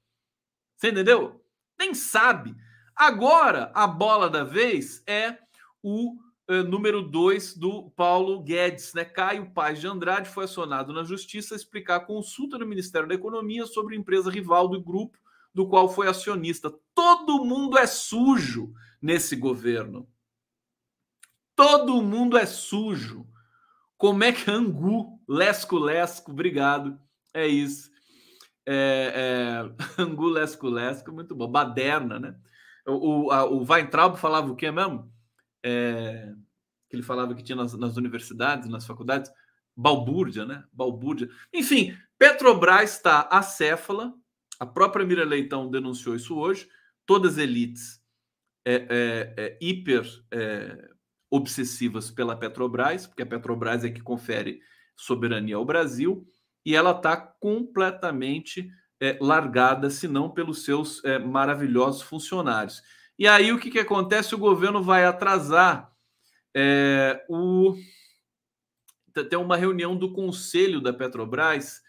[0.80, 1.44] Você entendeu?
[1.78, 2.56] Nem sabe.
[2.96, 5.36] Agora, a bola da vez é
[5.82, 6.14] o
[6.48, 9.04] uh, número 2 do Paulo Guedes, né?
[9.04, 13.14] Caio Paz de Andrade foi acionado na justiça a explicar a consulta do Ministério da
[13.14, 15.18] Economia sobre empresa rival do grupo
[15.52, 16.72] do qual foi acionista.
[16.94, 18.72] Todo mundo é sujo
[19.02, 20.08] nesse governo.
[21.54, 23.26] Todo mundo é sujo.
[23.98, 26.98] Como é que Angu, Lesco Lesco, obrigado.
[27.34, 27.90] É isso.
[28.72, 29.64] É,
[29.98, 30.04] é,
[31.10, 31.50] muito bom.
[31.50, 32.36] Baderna, né?
[32.86, 35.12] O, o, a, o Weintraub falava o quê mesmo?
[35.60, 36.32] É,
[36.88, 39.28] que ele falava que tinha nas, nas universidades, nas faculdades,
[39.76, 40.62] balbúrdia, né?
[40.72, 41.28] Balbúrdia.
[41.52, 44.14] Enfim, Petrobras está acéfala,
[44.60, 46.68] a própria Mira Leitão denunciou isso hoje.
[47.04, 48.00] Todas as elites
[48.64, 50.90] é, é, é, hiper é,
[51.28, 54.60] obsessivas pela Petrobras, porque a Petrobras é que confere
[54.94, 56.24] soberania ao Brasil,
[56.64, 62.82] e ela está completamente é, largada, se não pelos seus é, maravilhosos funcionários.
[63.18, 64.34] E aí o que, que acontece?
[64.34, 65.90] O governo vai atrasar
[67.28, 67.76] o.
[69.28, 71.82] Tem uma reunião do conselho da Petrobras.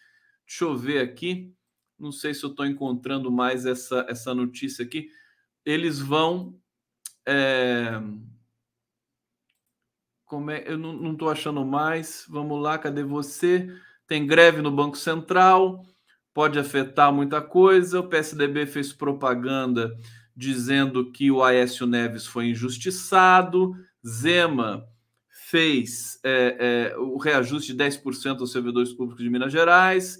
[0.45, 1.55] Deixa eu ver aqui
[2.01, 5.09] não sei se eu estou encontrando mais essa, essa notícia aqui.
[5.63, 6.59] Eles vão.
[7.27, 7.91] É...
[10.25, 10.63] Como é?
[10.65, 12.25] Eu não estou achando mais.
[12.27, 13.69] Vamos lá, cadê você?
[14.11, 15.85] Tem greve no Banco Central,
[16.33, 18.01] pode afetar muita coisa.
[18.01, 19.97] O PSDB fez propaganda
[20.35, 23.73] dizendo que o Aécio Neves foi injustiçado.
[24.05, 24.83] Zema
[25.29, 30.17] fez é, é, o reajuste de 10% aos servidores públicos de Minas Gerais.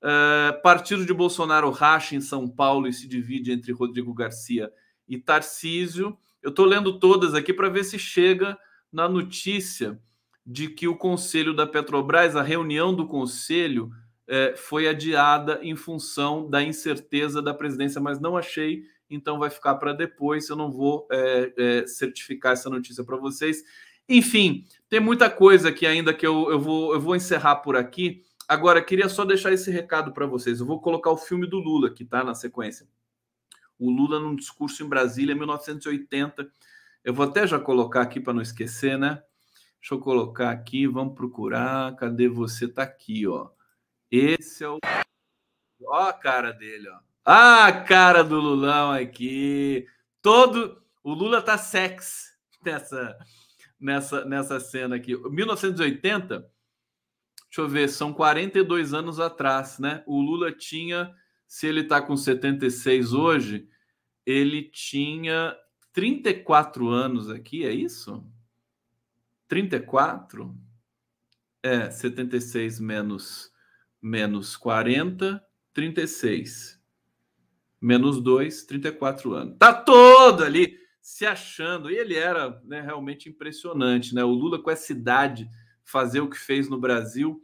[0.00, 4.70] Uh, partido de Bolsonaro racha em São Paulo e se divide entre Rodrigo Garcia
[5.08, 6.16] e Tarcísio.
[6.40, 8.56] Eu estou lendo todas aqui para ver se chega
[8.92, 10.00] na notícia
[10.44, 13.90] de que o conselho da Petrobras, a reunião do conselho,
[14.26, 19.74] eh, foi adiada em função da incerteza da presidência, mas não achei, então vai ficar
[19.76, 20.48] para depois.
[20.48, 23.62] Eu não vou eh, certificar essa notícia para vocês.
[24.08, 28.22] Enfim, tem muita coisa aqui ainda que eu, eu, vou, eu vou encerrar por aqui.
[28.48, 30.60] Agora, queria só deixar esse recado para vocês.
[30.60, 32.24] Eu vou colocar o filme do Lula aqui, tá?
[32.24, 32.86] Na sequência.
[33.78, 36.50] O Lula num discurso em Brasília, em 1980.
[37.04, 39.22] Eu vou até já colocar aqui para não esquecer, né?
[39.82, 41.96] Deixa eu colocar aqui, vamos procurar.
[41.96, 42.68] Cadê você?
[42.68, 43.50] Tá aqui, ó.
[44.08, 44.78] Esse é o.
[45.84, 47.00] Ó a cara dele, ó.
[47.24, 49.84] Ah, a cara do Lulão aqui.
[50.22, 50.80] Todo.
[51.02, 52.32] O Lula tá sex
[52.64, 53.18] nessa,
[53.80, 55.16] nessa, nessa cena aqui.
[55.16, 60.04] 1980, deixa eu ver, são 42 anos atrás, né?
[60.06, 61.12] O Lula tinha,
[61.48, 63.68] se ele tá com 76 hoje,
[64.24, 65.56] ele tinha
[65.92, 68.24] 34 anos aqui, é isso?
[69.52, 70.56] 34?
[71.62, 73.52] É, 76 menos,
[74.00, 75.44] menos 40,
[75.74, 76.80] 36.
[77.78, 79.58] Menos 2, 34 anos.
[79.58, 81.90] Tá todo ali se achando.
[81.90, 84.24] E ele era né, realmente impressionante, né?
[84.24, 85.46] O Lula com essa idade
[85.84, 87.38] fazer o que fez no Brasil.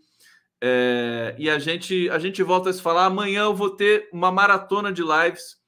[0.63, 3.05] É, e a gente, a gente volta a se falar.
[3.05, 5.59] Amanhã eu vou ter uma maratona de lives,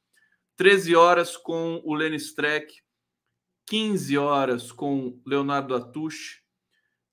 [0.57, 2.73] 13 horas com o Lenny Streck,
[3.71, 6.41] 15 horas com Leonardo Atush,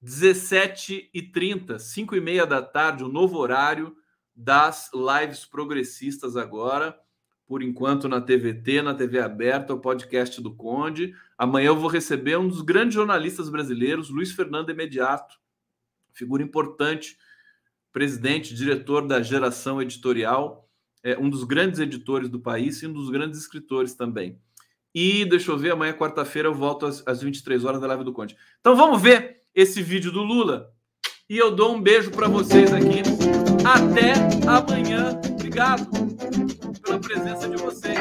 [0.02, 3.96] 17 e 30, 5 e meia da tarde, o novo horário
[4.36, 7.00] das lives progressistas agora.
[7.46, 11.14] Por enquanto na TVT, na TV aberta, o podcast do Conde.
[11.38, 15.36] Amanhã eu vou receber um dos grandes jornalistas brasileiros, Luiz Fernando Imediato,
[16.12, 17.20] figura importante,
[17.94, 20.68] presidente, diretor da Geração Editorial,
[21.04, 24.42] é, um dos grandes editores do país e um dos grandes escritores também.
[25.00, 28.12] E deixa eu ver, amanhã, quarta-feira, eu volto às, às 23 horas da live do
[28.12, 28.36] Conde.
[28.60, 30.72] Então vamos ver esse vídeo do Lula.
[31.30, 33.04] E eu dou um beijo para vocês aqui.
[33.64, 34.14] Até
[34.50, 35.22] amanhã.
[35.34, 35.88] Obrigado
[36.82, 38.00] pela presença de vocês.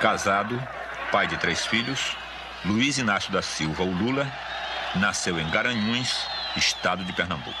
[0.00, 0.62] Casado,
[1.10, 2.16] pai de três filhos,
[2.64, 4.30] Luiz Inácio da Silva, o Lula,
[4.94, 6.24] nasceu em Garanhuns,
[6.56, 7.58] estado de Pernambuco.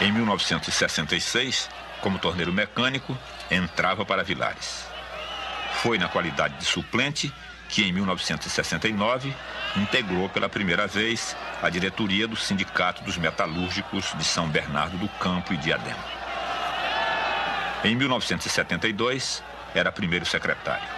[0.00, 1.68] Em 1966,
[2.00, 3.18] como torneiro mecânico,
[3.50, 4.86] entrava para Vilares.
[5.82, 7.32] Foi na qualidade de suplente
[7.68, 9.34] que, em 1969,
[9.76, 15.52] integrou pela primeira vez a diretoria do Sindicato dos Metalúrgicos de São Bernardo do Campo
[15.52, 16.21] e Diadema.
[17.84, 19.42] Em 1972,
[19.74, 20.88] era primeiro secretário.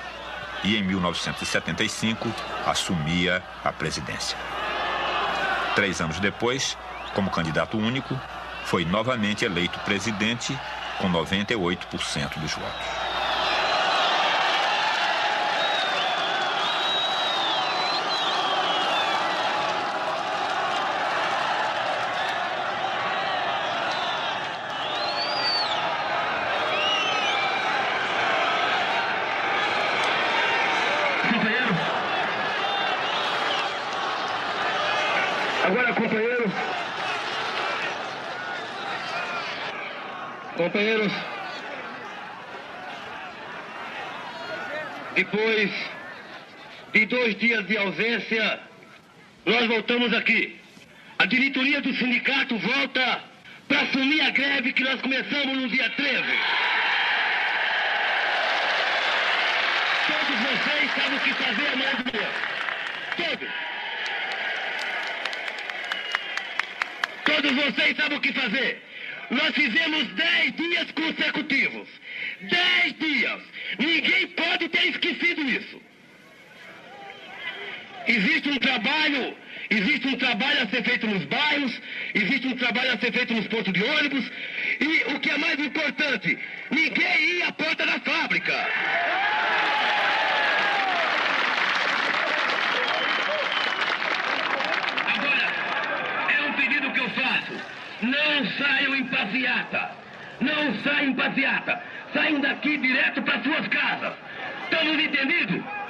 [0.62, 2.30] E em 1975,
[2.66, 4.36] assumia a presidência.
[5.74, 6.76] Três anos depois,
[7.14, 8.20] como candidato único,
[8.66, 10.58] foi novamente eleito presidente
[10.98, 13.04] com 98% dos votos.
[40.56, 41.12] Companheiros,
[45.16, 45.70] depois
[46.92, 48.60] de dois dias de ausência,
[49.46, 50.60] nós voltamos aqui.
[51.18, 53.24] A diretoria do sindicato volta
[53.66, 56.22] para assumir a greve que nós começamos no dia 13.
[60.06, 62.30] Todos vocês sabem o que fazer amanhã de manhã.
[63.16, 63.48] Todos.
[67.24, 68.82] Todos vocês sabem o que fazer.
[69.30, 71.88] Nós fizemos dez dias consecutivos.
[72.42, 73.40] Dez dias.
[73.78, 75.93] Ninguém pode ter esquecido isso.
[78.06, 79.34] Existe um trabalho,
[79.70, 81.80] existe um trabalho a ser feito nos bairros,
[82.14, 84.30] existe um trabalho a ser feito nos pontos de ônibus,
[84.80, 86.38] e o que é mais importante,
[86.70, 88.52] ninguém ia à porta da fábrica.
[95.14, 95.52] Agora,
[96.28, 97.52] é um pedido que eu faço.
[98.02, 99.90] Não saiam em passeata.
[100.40, 101.82] Não saiam em passeata.
[102.12, 104.12] Saiam daqui direto para suas casas.
[104.64, 105.83] Estamos entendidos?